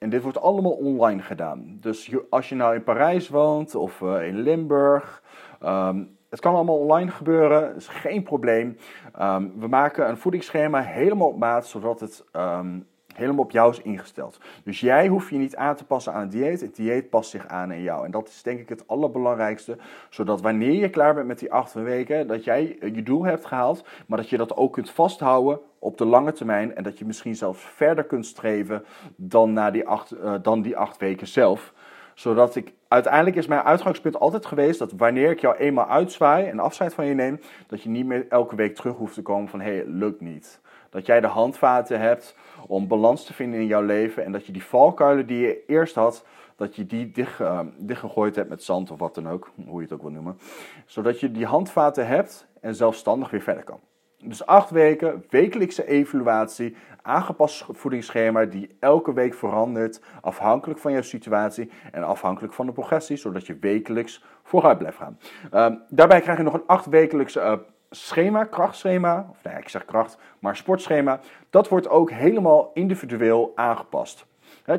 Ehm, 0.00 0.08
en 0.08 0.10
dit 0.10 0.22
wordt 0.22 0.40
allemaal 0.40 0.72
online 0.72 1.22
gedaan. 1.22 1.76
Dus 1.80 2.14
als 2.30 2.48
je 2.48 2.54
nou 2.54 2.74
in 2.74 2.84
Parijs 2.84 3.28
woont 3.28 3.74
of 3.74 4.00
in 4.00 4.40
Limburg... 4.40 5.22
Um, 5.64 6.18
het 6.30 6.40
kan 6.40 6.54
allemaal 6.54 6.78
online 6.78 7.10
gebeuren, 7.10 7.60
dat 7.60 7.76
is 7.76 7.88
geen 7.88 8.22
probleem. 8.22 8.76
Um, 9.20 9.52
we 9.58 9.68
maken 9.68 10.08
een 10.08 10.16
voedingsschema 10.16 10.80
helemaal 10.80 11.28
op 11.28 11.38
maat, 11.38 11.66
zodat 11.66 12.00
het 12.00 12.24
um, 12.32 12.86
helemaal 13.20 13.44
op 13.44 13.50
jou 13.50 13.70
is 13.70 13.82
ingesteld. 13.82 14.40
Dus 14.64 14.80
jij 14.80 15.08
hoeft 15.08 15.28
je 15.28 15.36
niet 15.36 15.56
aan 15.56 15.76
te 15.76 15.84
passen 15.84 16.12
aan 16.12 16.20
het 16.20 16.30
dieet, 16.30 16.60
het 16.60 16.76
dieet 16.76 17.10
past 17.10 17.30
zich 17.30 17.46
aan 17.46 17.70
aan 17.70 17.82
jou. 17.82 18.04
En 18.04 18.10
dat 18.10 18.28
is 18.28 18.42
denk 18.42 18.60
ik 18.60 18.68
het 18.68 18.88
allerbelangrijkste, 18.88 19.76
zodat 20.10 20.40
wanneer 20.40 20.80
je 20.80 20.90
klaar 20.90 21.14
bent 21.14 21.26
met 21.26 21.38
die 21.38 21.52
acht 21.52 21.72
weken, 21.72 22.26
dat 22.26 22.44
jij 22.44 22.78
je 22.80 23.02
doel 23.02 23.24
hebt 23.24 23.46
gehaald, 23.46 23.84
maar 24.06 24.18
dat 24.18 24.28
je 24.28 24.36
dat 24.36 24.56
ook 24.56 24.72
kunt 24.72 24.90
vasthouden 24.90 25.60
op 25.78 25.98
de 25.98 26.04
lange 26.04 26.32
termijn 26.32 26.74
en 26.74 26.82
dat 26.82 26.98
je 26.98 27.04
misschien 27.04 27.36
zelfs 27.36 27.60
verder 27.60 28.04
kunt 28.04 28.26
streven 28.26 28.84
dan, 29.16 29.52
na 29.52 29.70
die 29.70 29.86
acht, 29.88 30.14
uh, 30.14 30.34
dan 30.42 30.62
die 30.62 30.76
acht 30.76 30.98
weken 30.98 31.26
zelf 31.26 31.72
zodat 32.20 32.56
ik, 32.56 32.72
uiteindelijk 32.88 33.36
is 33.36 33.46
mijn 33.46 33.62
uitgangspunt 33.62 34.20
altijd 34.20 34.46
geweest 34.46 34.78
dat 34.78 34.92
wanneer 34.92 35.30
ik 35.30 35.40
jou 35.40 35.56
eenmaal 35.56 35.88
uitzwaai 35.88 36.46
en 36.46 36.58
afscheid 36.58 36.94
van 36.94 37.06
je 37.06 37.14
neem, 37.14 37.40
dat 37.66 37.82
je 37.82 37.88
niet 37.88 38.06
meer 38.06 38.26
elke 38.28 38.56
week 38.56 38.74
terug 38.74 38.96
hoeft 38.96 39.14
te 39.14 39.22
komen 39.22 39.48
van 39.48 39.60
hé, 39.60 39.74
hey, 39.74 39.84
lukt 39.86 40.20
niet. 40.20 40.60
Dat 40.90 41.06
jij 41.06 41.20
de 41.20 41.26
handvaten 41.26 42.00
hebt 42.00 42.36
om 42.66 42.88
balans 42.88 43.24
te 43.24 43.34
vinden 43.34 43.60
in 43.60 43.66
jouw 43.66 43.82
leven 43.82 44.24
en 44.24 44.32
dat 44.32 44.46
je 44.46 44.52
die 44.52 44.64
valkuilen 44.64 45.26
die 45.26 45.38
je 45.38 45.64
eerst 45.66 45.94
had, 45.94 46.24
dat 46.56 46.76
je 46.76 46.86
die 46.86 47.10
dicht, 47.10 47.40
uh, 47.40 47.60
dichtgegooid 47.78 48.36
hebt 48.36 48.48
met 48.48 48.62
zand 48.62 48.90
of 48.90 48.98
wat 48.98 49.14
dan 49.14 49.28
ook, 49.28 49.50
hoe 49.66 49.76
je 49.76 49.82
het 49.82 49.92
ook 49.92 50.02
wil 50.02 50.10
noemen. 50.10 50.38
Zodat 50.86 51.20
je 51.20 51.30
die 51.30 51.46
handvaten 51.46 52.06
hebt 52.06 52.46
en 52.60 52.74
zelfstandig 52.74 53.30
weer 53.30 53.40
verder 53.40 53.64
kan. 53.64 53.80
Dus 54.22 54.46
acht 54.46 54.70
weken, 54.70 55.24
wekelijkse 55.28 55.86
evaluatie, 55.86 56.76
aangepast 57.02 57.64
voedingsschema 57.68 58.44
die 58.44 58.76
elke 58.80 59.12
week 59.12 59.34
verandert, 59.34 60.00
afhankelijk 60.20 60.80
van 60.80 60.92
jouw 60.92 61.02
situatie 61.02 61.70
en 61.92 62.02
afhankelijk 62.02 62.52
van 62.52 62.66
de 62.66 62.72
progressie, 62.72 63.16
zodat 63.16 63.46
je 63.46 63.56
wekelijks 63.60 64.24
vooruit 64.42 64.78
blijft 64.78 64.96
gaan. 64.96 65.18
Uh, 65.52 65.80
daarbij 65.88 66.20
krijg 66.20 66.38
je 66.38 66.44
nog 66.44 66.54
een 66.54 66.66
acht 66.66 66.94
uh, 66.94 67.52
schema, 67.90 68.44
krachtschema, 68.44 69.26
of 69.30 69.42
nee, 69.42 69.58
ik 69.58 69.68
zeg 69.68 69.84
kracht, 69.84 70.18
maar 70.38 70.56
sportschema. 70.56 71.20
Dat 71.50 71.68
wordt 71.68 71.88
ook 71.88 72.10
helemaal 72.10 72.70
individueel 72.74 73.52
aangepast. 73.54 74.26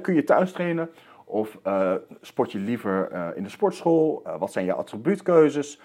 Kun 0.02 0.13
je 0.15 0.24
thuis 0.24 0.52
trainen 0.52 0.89
of 1.26 1.58
uh, 1.67 1.93
sport 2.21 2.52
je 2.52 2.58
liever 2.58 3.12
uh, 3.12 3.28
in 3.36 3.43
de 3.43 3.50
sportschool? 3.50 4.24
Uh, 4.28 4.38
wat 4.39 4.52
zijn 4.52 4.65
je 4.65 4.74
attribuutkeuzes? 4.74 5.82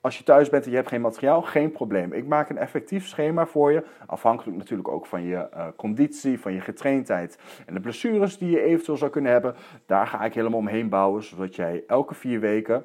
Als 0.00 0.18
je 0.18 0.24
thuis 0.24 0.48
bent 0.48 0.64
en 0.64 0.70
je 0.70 0.76
hebt 0.76 0.88
geen 0.88 1.00
materiaal, 1.00 1.42
geen 1.42 1.72
probleem. 1.72 2.12
Ik 2.12 2.26
maak 2.26 2.48
een 2.48 2.58
effectief 2.58 3.06
schema 3.06 3.46
voor 3.46 3.72
je. 3.72 3.84
Afhankelijk 4.06 4.56
natuurlijk 4.58 4.88
ook 4.88 5.06
van 5.06 5.22
je 5.22 5.48
conditie, 5.76 6.40
van 6.40 6.52
je 6.52 6.60
getraindheid 6.60 7.38
en 7.66 7.74
de 7.74 7.80
blessures 7.80 8.38
die 8.38 8.50
je 8.50 8.62
eventueel 8.62 8.96
zou 8.96 9.10
kunnen 9.10 9.32
hebben. 9.32 9.54
Daar 9.86 10.06
ga 10.06 10.24
ik 10.24 10.34
helemaal 10.34 10.58
omheen 10.58 10.88
bouwen, 10.88 11.22
zodat 11.22 11.56
jij 11.56 11.84
elke 11.86 12.14
vier 12.14 12.40
weken 12.40 12.84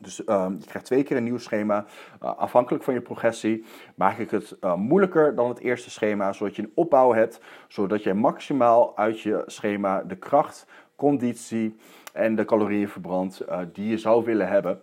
dus 0.00 0.20
uh, 0.20 0.46
je 0.58 0.66
krijgt 0.66 0.86
twee 0.86 1.02
keer 1.02 1.16
een 1.16 1.24
nieuw 1.24 1.38
schema. 1.38 1.84
Uh, 2.22 2.36
afhankelijk 2.36 2.84
van 2.84 2.94
je 2.94 3.00
progressie 3.00 3.64
maak 3.94 4.18
ik 4.18 4.30
het 4.30 4.56
uh, 4.60 4.74
moeilijker 4.74 5.34
dan 5.34 5.48
het 5.48 5.58
eerste 5.58 5.90
schema, 5.90 6.32
zodat 6.32 6.56
je 6.56 6.62
een 6.62 6.72
opbouw 6.74 7.12
hebt, 7.12 7.40
zodat 7.68 8.02
je 8.02 8.14
maximaal 8.14 8.96
uit 8.96 9.20
je 9.20 9.42
schema 9.46 10.02
de 10.02 10.16
kracht, 10.16 10.66
conditie 10.96 11.76
en 12.12 12.34
de 12.34 12.44
calorieën 12.44 12.88
verbrandt 12.88 13.44
die 13.72 13.88
je 13.88 13.98
zou 13.98 14.24
willen 14.24 14.48
hebben. 14.48 14.80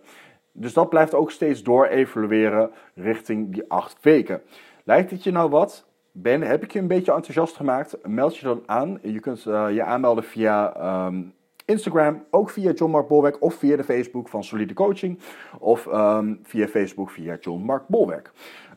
Dus 0.52 0.72
dat 0.72 0.88
blijft 0.88 1.14
ook 1.14 1.30
steeds 1.30 1.62
door 1.62 1.86
evalueren 1.86 2.70
richting 2.94 3.52
die 3.52 3.64
acht 3.68 3.96
weken. 4.00 4.42
Lijkt 4.84 5.10
het 5.10 5.22
je 5.22 5.30
nou 5.30 5.50
wat? 5.50 5.86
Ben, 6.12 6.42
heb 6.42 6.62
ik 6.62 6.72
je 6.72 6.78
een 6.78 6.86
beetje 6.86 7.12
enthousiast 7.12 7.56
gemaakt? 7.56 7.96
Meld 8.06 8.36
je 8.36 8.46
dan 8.46 8.62
aan. 8.66 8.98
Je 9.02 9.20
kunt 9.20 9.42
je 9.42 9.82
aanmelden 9.84 10.24
via 10.24 10.76
um, 11.06 11.34
Instagram, 11.66 12.24
ook 12.30 12.50
via 12.50 12.72
John 12.72 12.90
Mark 12.90 13.08
Bolwerk 13.08 13.42
of 13.42 13.54
via 13.54 13.76
de 13.76 13.84
Facebook 13.84 14.28
van 14.28 14.44
Solide 14.44 14.74
Coaching 14.74 15.18
of 15.58 15.86
um, 15.86 16.40
via 16.42 16.66
Facebook 16.66 17.10
via 17.10 17.36
John 17.40 17.62
Mark 17.62 17.88
Bolwerk. 17.88 18.30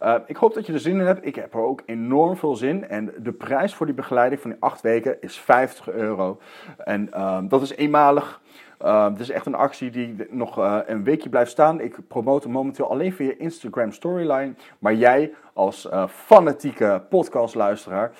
Uh, 0.03 0.15
ik 0.25 0.35
hoop 0.35 0.53
dat 0.53 0.65
je 0.65 0.73
er 0.73 0.79
zin 0.79 0.99
in 0.99 1.05
hebt. 1.05 1.25
Ik 1.25 1.35
heb 1.35 1.53
er 1.53 1.59
ook 1.59 1.81
enorm 1.85 2.37
veel 2.37 2.55
zin. 2.55 2.87
En 2.87 3.13
de 3.17 3.31
prijs 3.31 3.75
voor 3.75 3.85
die 3.85 3.95
begeleiding 3.95 4.41
van 4.41 4.49
die 4.51 4.59
acht 4.61 4.81
weken 4.81 5.21
is 5.21 5.39
50 5.39 5.89
euro. 5.89 6.39
En 6.77 7.21
um, 7.21 7.47
dat 7.47 7.61
is 7.61 7.75
eenmalig. 7.75 8.41
Uh, 8.81 9.09
het 9.09 9.19
is 9.19 9.29
echt 9.29 9.45
een 9.45 9.55
actie 9.55 9.89
die 9.89 10.15
nog 10.29 10.59
uh, 10.59 10.79
een 10.85 11.03
weekje 11.03 11.29
blijft 11.29 11.51
staan. 11.51 11.79
Ik 11.79 12.07
promote 12.07 12.43
hem 12.43 12.55
momenteel 12.55 12.89
alleen 12.89 13.13
via 13.13 13.33
Instagram 13.37 13.91
Storyline. 13.91 14.53
Maar 14.79 14.93
jij 14.93 15.33
als 15.53 15.85
uh, 15.85 16.07
fanatieke 16.07 17.03
podcastluisteraar 17.09 18.11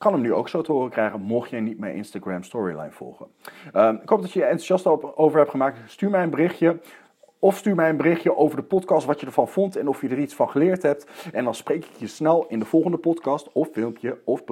kan 0.00 0.12
hem 0.12 0.22
nu 0.22 0.34
ook 0.34 0.48
zo 0.48 0.62
te 0.62 0.72
horen 0.72 0.90
krijgen, 0.90 1.20
mocht 1.20 1.50
je 1.50 1.56
niet 1.56 1.78
mijn 1.78 1.94
Instagram 1.94 2.42
Storyline 2.42 2.90
volgen. 2.90 3.26
Um, 3.74 3.98
ik 4.02 4.08
hoop 4.08 4.20
dat 4.20 4.32
je 4.32 4.38
je 4.38 4.44
enthousiast 4.44 4.86
over 5.16 5.38
hebt 5.38 5.50
gemaakt. 5.50 5.78
Stuur 5.86 6.10
mij 6.10 6.22
een 6.22 6.30
berichtje. 6.30 6.80
Of 7.38 7.56
stuur 7.56 7.74
mij 7.74 7.88
een 7.88 7.96
berichtje 7.96 8.36
over 8.36 8.56
de 8.56 8.62
podcast, 8.62 9.06
wat 9.06 9.20
je 9.20 9.26
ervan 9.26 9.48
vond 9.48 9.76
en 9.76 9.88
of 9.88 10.00
je 10.00 10.08
er 10.08 10.18
iets 10.18 10.34
van 10.34 10.50
geleerd 10.50 10.82
hebt. 10.82 11.30
En 11.32 11.44
dan 11.44 11.54
spreek 11.54 11.84
ik 11.84 11.96
je 11.96 12.06
snel 12.06 12.46
in 12.48 12.58
de 12.58 12.64
volgende 12.64 12.96
podcast 12.96 13.52
of 13.52 13.68
filmpje 13.72 14.18
of. 14.24 14.42